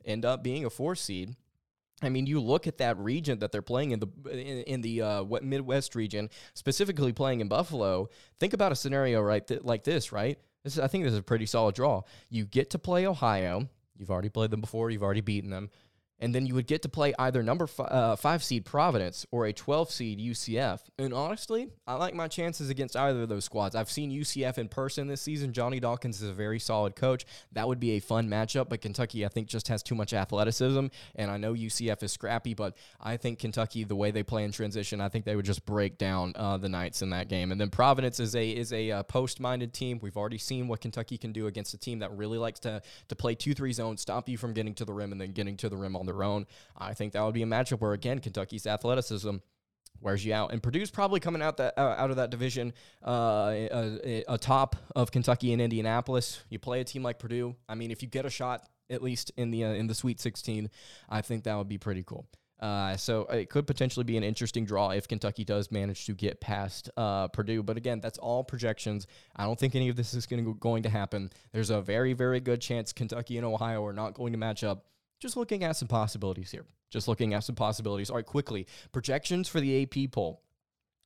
end 0.04 0.26
up 0.26 0.44
being 0.44 0.66
a 0.66 0.70
four 0.70 0.96
seed. 0.96 1.36
I 2.02 2.10
mean, 2.10 2.28
you 2.28 2.42
look 2.42 2.68
at 2.68 2.80
that 2.80 2.98
region 2.98 3.40
that 3.40 3.54
they're 3.54 3.62
playing 3.62 3.92
in 3.92 4.02
the 4.02 4.08
in, 4.30 4.64
in 4.64 4.82
the 4.82 5.02
uh, 5.02 5.24
Midwest 5.42 5.96
region, 5.96 6.30
specifically 6.54 7.14
playing 7.14 7.40
in 7.40 7.48
Buffalo. 7.48 8.10
Think 8.38 8.54
about 8.54 8.74
a 8.74 8.76
scenario 8.76 9.22
right 9.22 9.48
th- 9.48 9.64
like 9.64 9.86
this, 9.86 10.12
right? 10.12 10.38
This 10.66 10.74
is, 10.74 10.80
I 10.80 10.88
think 10.88 11.04
this 11.04 11.14
is 11.14 11.20
a 11.20 11.24
pretty 11.24 11.46
solid 11.46 11.76
draw. 11.76 12.02
You 12.30 12.46
get 12.46 12.72
to 12.72 12.80
play 12.80 13.06
Ohio. 13.06 13.70
You've 13.98 14.10
already 14.10 14.30
played 14.30 14.50
them 14.50 14.62
before. 14.62 14.90
You've 14.90 15.04
already 15.04 15.22
beaten 15.22 15.52
them. 15.52 15.70
And 16.20 16.34
then 16.34 16.46
you 16.46 16.56
would 16.56 16.68
get 16.68 16.82
to 16.84 16.90
play 16.90 17.14
either 17.20 17.44
number 17.44 17.68
uh, 17.80 18.16
five 18.16 18.44
seed 18.44 18.66
Providence 18.66 19.26
or 19.32 19.46
a 19.46 19.54
12 19.54 19.92
seed 19.92 20.20
UCF. 20.20 20.80
And 20.98 21.14
honestly, 21.14 21.70
I 21.86 21.96
like 21.96 22.14
my 22.14 22.28
chances 22.28 22.70
against 22.70 22.96
either 22.96 23.24
of 23.24 23.30
those 23.30 23.46
squads. 23.46 23.76
I've 23.76 23.92
seen 23.92 24.12
UCF 24.12 24.58
in 24.58 24.70
person 24.70 25.08
this 25.08 25.22
season. 25.22 25.54
Johnny 25.54 25.80
Dawkins 25.80 26.22
is 26.22 26.30
a 26.30 26.34
very 26.34 26.60
solid 26.60 26.96
coach. 26.96 27.26
That 27.52 27.68
would 27.68 27.80
be 27.80 27.92
a 27.92 28.00
fun 28.00 28.30
matchup, 28.30 28.70
but 28.70 28.82
Kentucky, 28.82 29.26
I 29.26 29.30
think, 29.30 29.48
just 29.48 29.68
has 29.68 29.84
too 29.84 29.96
much 29.96 30.14
athleticism. 30.14 30.88
And 31.16 31.32
I 31.32 31.38
know 31.38 31.54
UCF 31.54 32.02
is 32.04 32.12
scrappy, 32.12 32.54
but 32.54 32.78
I 33.02 33.18
think 33.18 33.40
Kentucky, 33.40 33.84
the 33.84 33.96
way 33.96 34.12
they 34.12 34.24
play 34.24 34.44
in 34.46 34.52
transition, 34.52 35.02
I 35.02 35.10
think 35.10 35.26
they 35.26 35.36
would 35.36 35.46
just 35.46 35.66
break 35.66 35.98
down 35.98 36.34
uh, 36.36 36.58
the 36.58 36.70
Knights 36.70 37.02
in 37.02 37.10
that 37.10 37.28
game. 37.28 37.52
And 37.52 37.60
then 37.60 37.70
Providence 37.70 38.20
is 38.20 38.36
a 38.36 38.50
is 38.50 38.72
a 38.72 38.92
uh, 38.92 39.04
post 39.04 39.40
minded 39.40 39.74
team. 39.74 40.00
We've 40.02 40.18
already 40.18 40.38
seen 40.38 40.68
what 40.68 40.82
Kentucky 40.82 41.18
can 41.18 41.34
do 41.34 41.48
against 41.48 41.74
a 41.74 41.78
team 41.78 42.00
that 42.00 42.12
really 42.16 42.38
likes 42.38 42.60
to 42.62 42.82
to 43.10 43.16
play 43.16 43.36
two 43.36 43.54
three 43.54 43.74
zone, 43.74 43.98
stop 43.98 44.30
you 44.30 44.38
from 44.38 44.54
getting 44.54 44.74
to 44.76 44.86
the 44.86 44.94
rim, 44.94 45.12
and 45.12 45.20
then 45.20 45.32
getting 45.32 45.58
to 45.58 45.70
the 45.70 45.78
rim 45.78 45.96
on 45.96 46.05
their 46.06 46.24
own. 46.24 46.46
I 46.78 46.94
think 46.94 47.14
that 47.14 47.24
would 47.24 47.34
be 47.34 47.44
a 47.44 47.48
matchup 47.48 47.80
where 47.80 47.94
again 47.94 48.20
Kentucky's 48.20 48.68
athleticism 48.68 49.38
wears 50.02 50.26
you 50.26 50.34
out. 50.34 50.52
And 50.52 50.62
Purdue's 50.62 50.92
probably 50.92 51.20
coming 51.20 51.42
out 51.42 51.58
that 51.58 51.78
uh, 51.78 51.96
out 51.98 52.12
of 52.12 52.18
that 52.18 52.30
division 52.30 52.74
uh, 53.06 54.24
a, 54.28 54.38
top 54.38 54.76
of 54.96 55.12
Kentucky 55.12 55.54
and 55.54 55.62
Indianapolis. 55.62 56.44
You 56.50 56.60
play 56.60 56.82
a 56.82 56.84
team 56.84 57.04
like 57.04 57.20
Purdue. 57.20 57.56
I 57.68 57.76
mean, 57.76 57.92
if 57.92 58.02
you 58.02 58.08
get 58.08 58.26
a 58.26 58.30
shot 58.30 58.68
at 58.90 59.02
least 59.02 59.32
in 59.36 59.52
the 59.52 59.66
uh, 59.66 59.70
in 59.70 59.88
the 59.88 59.96
Sweet 59.96 60.20
16, 60.20 60.70
I 61.10 61.22
think 61.22 61.44
that 61.44 61.58
would 61.58 61.70
be 61.70 61.78
pretty 61.78 62.04
cool. 62.04 62.28
Uh, 62.60 62.96
so 62.96 63.24
it 63.26 63.50
could 63.50 63.68
potentially 63.68 64.06
be 64.06 64.16
an 64.16 64.24
interesting 64.24 64.64
draw 64.64 64.92
if 64.92 65.10
Kentucky 65.10 65.44
does 65.44 65.72
manage 65.72 66.06
to 66.06 66.14
get 66.14 66.40
past 66.40 66.90
uh, 66.96 67.28
Purdue. 67.28 67.62
But 67.62 67.76
again, 67.76 68.00
that's 68.00 68.18
all 68.18 68.46
projections. 68.46 69.08
I 69.36 69.44
don't 69.44 69.60
think 69.60 69.76
any 69.76 69.90
of 69.90 69.98
this 69.98 70.14
is 70.14 70.26
to 70.26 70.54
going 70.54 70.84
to 70.84 70.90
happen. 70.90 71.32
There's 71.52 71.70
a 71.70 71.82
very 71.82 72.14
very 72.14 72.40
good 72.40 72.62
chance 72.62 72.94
Kentucky 72.94 73.38
and 73.38 73.46
Ohio 73.46 73.84
are 73.86 73.94
not 73.94 74.14
going 74.14 74.32
to 74.32 74.40
match 74.40 74.64
up 74.64 74.86
just 75.20 75.38
looking 75.38 75.64
at 75.64 75.76
some 75.76 75.88
possibilities 75.88 76.52
here. 76.52 76.66
Just 76.90 77.08
looking 77.08 77.34
at 77.34 77.44
some 77.44 77.56
possibilities. 77.56 78.10
All 78.10 78.18
right, 78.18 78.26
quickly. 78.26 78.68
Projections 78.92 79.48
for 79.48 79.60
the 79.60 79.84
AP 79.84 80.12
poll. 80.12 80.42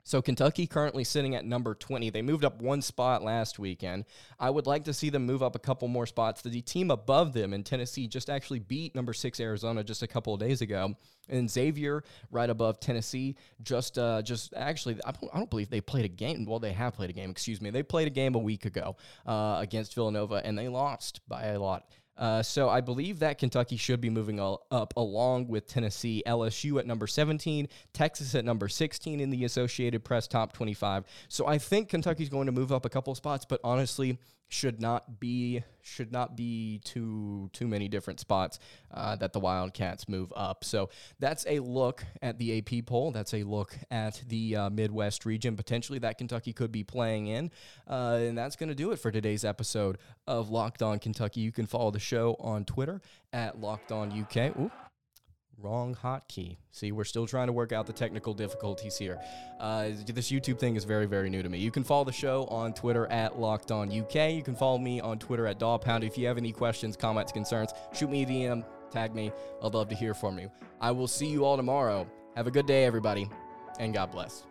So 0.04 0.22
Kentucky 0.22 0.66
currently 0.66 1.04
sitting 1.04 1.36
at 1.36 1.46
number 1.46 1.76
20. 1.76 2.10
They 2.10 2.22
moved 2.24 2.44
up 2.44 2.62
one 2.62 2.82
spot 2.82 3.24
last 3.24 3.60
weekend. 3.60 4.06
I 4.40 4.50
would 4.50 4.66
like 4.66 4.86
to 4.86 4.94
see 4.94 5.10
them 5.10 5.26
move 5.26 5.44
up 5.44 5.56
a 5.56 5.60
couple 5.60 5.88
more 5.88 6.08
spots. 6.08 6.42
The 6.42 6.62
team 6.62 6.90
above 6.90 7.34
them 7.34 7.54
in 7.54 7.64
Tennessee 7.64 8.08
just 8.08 8.30
actually 8.30 8.60
beat 8.60 8.96
number 8.96 9.14
6 9.14 9.40
Arizona 9.40 9.84
just 9.84 10.02
a 10.02 10.08
couple 10.08 10.34
of 10.34 10.40
days 10.40 10.62
ago. 10.62 10.96
And 11.28 11.48
Xavier 11.50 12.04
right 12.32 12.50
above 12.50 12.80
Tennessee 12.80 13.36
just 13.62 14.00
uh 14.00 14.24
just 14.24 14.52
actually 14.56 14.98
I 15.06 15.12
don't, 15.12 15.32
I 15.32 15.38
don't 15.38 15.50
believe 15.50 15.70
they 15.70 15.82
played 15.82 16.06
a 16.06 16.10
game. 16.10 16.46
Well, 16.46 16.58
they 16.58 16.74
have 16.74 16.96
played 16.96 17.12
a 17.12 17.14
game, 17.14 17.30
excuse 17.30 17.62
me. 17.62 17.70
They 17.70 17.84
played 17.84 18.08
a 18.08 18.12
game 18.12 18.34
a 18.34 18.40
week 18.40 18.66
ago 18.66 18.96
uh, 19.28 19.58
against 19.60 19.94
Villanova 19.94 20.42
and 20.44 20.58
they 20.58 20.70
lost 20.70 21.22
by 21.28 21.48
a 21.48 21.60
lot. 21.60 21.86
Uh, 22.20 22.44
so 22.44 22.70
I 22.70 22.82
believe 22.82 23.20
that 23.20 23.38
Kentucky 23.38 23.78
should 23.78 24.02
be 24.02 24.10
moving 24.10 24.40
up 24.42 24.94
along 24.98 25.48
with 25.48 25.68
Tennessee, 25.68 26.22
LSU 26.28 26.78
at 26.78 26.86
number 26.86 27.08
17, 27.08 27.70
Texas 27.94 28.36
at 28.36 28.44
number 28.44 28.68
16 28.68 29.22
in 29.22 29.30
the 29.30 29.46
Associated 29.46 30.04
Press 30.04 30.28
top 30.28 30.52
25. 30.52 31.06
So 31.30 31.48
I 31.48 31.58
think 31.58 31.88
Kentucky's 31.88 32.30
going 32.30 32.48
to 32.48 32.52
move 32.52 32.74
up 32.74 32.86
a 32.86 32.90
couple 32.90 33.16
spots, 33.16 33.46
but 33.46 33.62
honestly, 33.64 34.20
should 34.50 34.82
not 34.82 35.20
be 35.20 35.64
should 35.82 36.12
not 36.12 36.36
be 36.36 36.82
too 36.84 37.50
too 37.54 37.68
many 37.68 37.88
different 37.88 38.20
spots 38.20 38.60
uh, 38.92 39.16
that 39.16 39.32
the 39.32 39.40
Wildcats 39.40 40.10
move 40.10 40.34
up. 40.36 40.64
So 40.64 40.90
that's 41.20 41.46
a 41.48 41.60
look 41.60 42.04
at 42.22 42.40
the 42.40 42.58
AP 42.58 42.86
poll. 42.88 43.12
That's 43.12 43.34
a 43.34 43.44
look 43.44 43.78
at 43.92 44.22
the 44.28 44.56
uh, 44.56 44.70
Midwest 44.72 45.26
region 45.26 45.56
potentially 45.56 46.00
that 46.00 46.18
Kentucky 46.18 46.52
could 46.52 46.72
be 46.72 46.84
playing 46.84 47.28
in, 47.28 47.52
uh, 47.88 48.18
and 48.20 48.38
that's 48.38 48.56
going 48.56 48.70
to 48.70 48.76
do 48.76 48.92
it 48.92 48.98
for 48.98 49.12
today's 49.12 49.46
episode 49.46 50.00
of 50.28 50.50
Locked 50.50 50.82
On 50.82 50.98
Kentucky. 51.00 51.42
You 51.42 51.52
can 51.52 51.68
follow 51.68 51.92
the 51.92 52.00
show 52.00 52.36
on 52.40 52.66
Twitter 52.66 53.02
at 53.32 53.62
Locked 53.62 53.92
On 53.92 54.12
UK. 54.12 54.58
Ooh, 54.58 54.72
Wrong 55.62 55.94
hotkey. 55.94 56.56
See, 56.72 56.94
we're 56.94 57.04
still 57.04 57.28
trying 57.28 57.48
to 57.48 57.54
work 57.54 57.74
out 57.74 57.86
the 57.86 57.94
technical 57.94 58.34
difficulties 58.34 58.98
here. 58.98 59.20
Uh, 59.60 59.90
this 60.06 60.32
YouTube 60.32 60.58
thing 60.58 60.78
is 60.78 60.86
very, 60.86 61.06
very 61.06 61.30
new 61.30 61.44
to 61.44 61.50
me. 61.50 61.58
You 61.58 61.72
can 61.72 61.84
follow 61.84 62.06
the 62.06 62.14
show 62.14 62.46
on 62.46 62.74
Twitter 62.74 63.08
at 63.08 63.40
Locked 63.40 63.72
On 63.72 63.90
UK. 63.92 64.32
You 64.32 64.42
can 64.42 64.56
follow 64.56 64.78
me 64.78 65.02
on 65.02 65.20
Twitter 65.20 65.46
at 65.48 65.60
Dawpound. 65.60 66.06
If 66.06 66.18
you 66.18 66.28
have 66.28 66.38
any 66.38 66.54
questions, 66.54 66.96
comments, 66.96 67.34
concerns, 67.34 67.74
shoot 67.94 68.10
me 68.10 68.24
a 68.24 68.26
DM, 68.26 68.64
tag 68.90 69.14
me. 69.14 69.34
I'd 69.62 69.74
love 69.74 69.90
to 69.90 69.96
hear 69.96 70.14
from 70.14 70.40
you. 70.40 70.50
I 70.80 70.92
will 70.92 71.08
see 71.08 71.28
you 71.28 71.44
all 71.44 71.58
tomorrow. 71.58 72.08
Have 72.38 72.48
a 72.48 72.52
good 72.52 72.66
day, 72.66 72.86
everybody, 72.86 73.30
and 73.80 73.94
God 73.94 74.12
bless. 74.12 74.49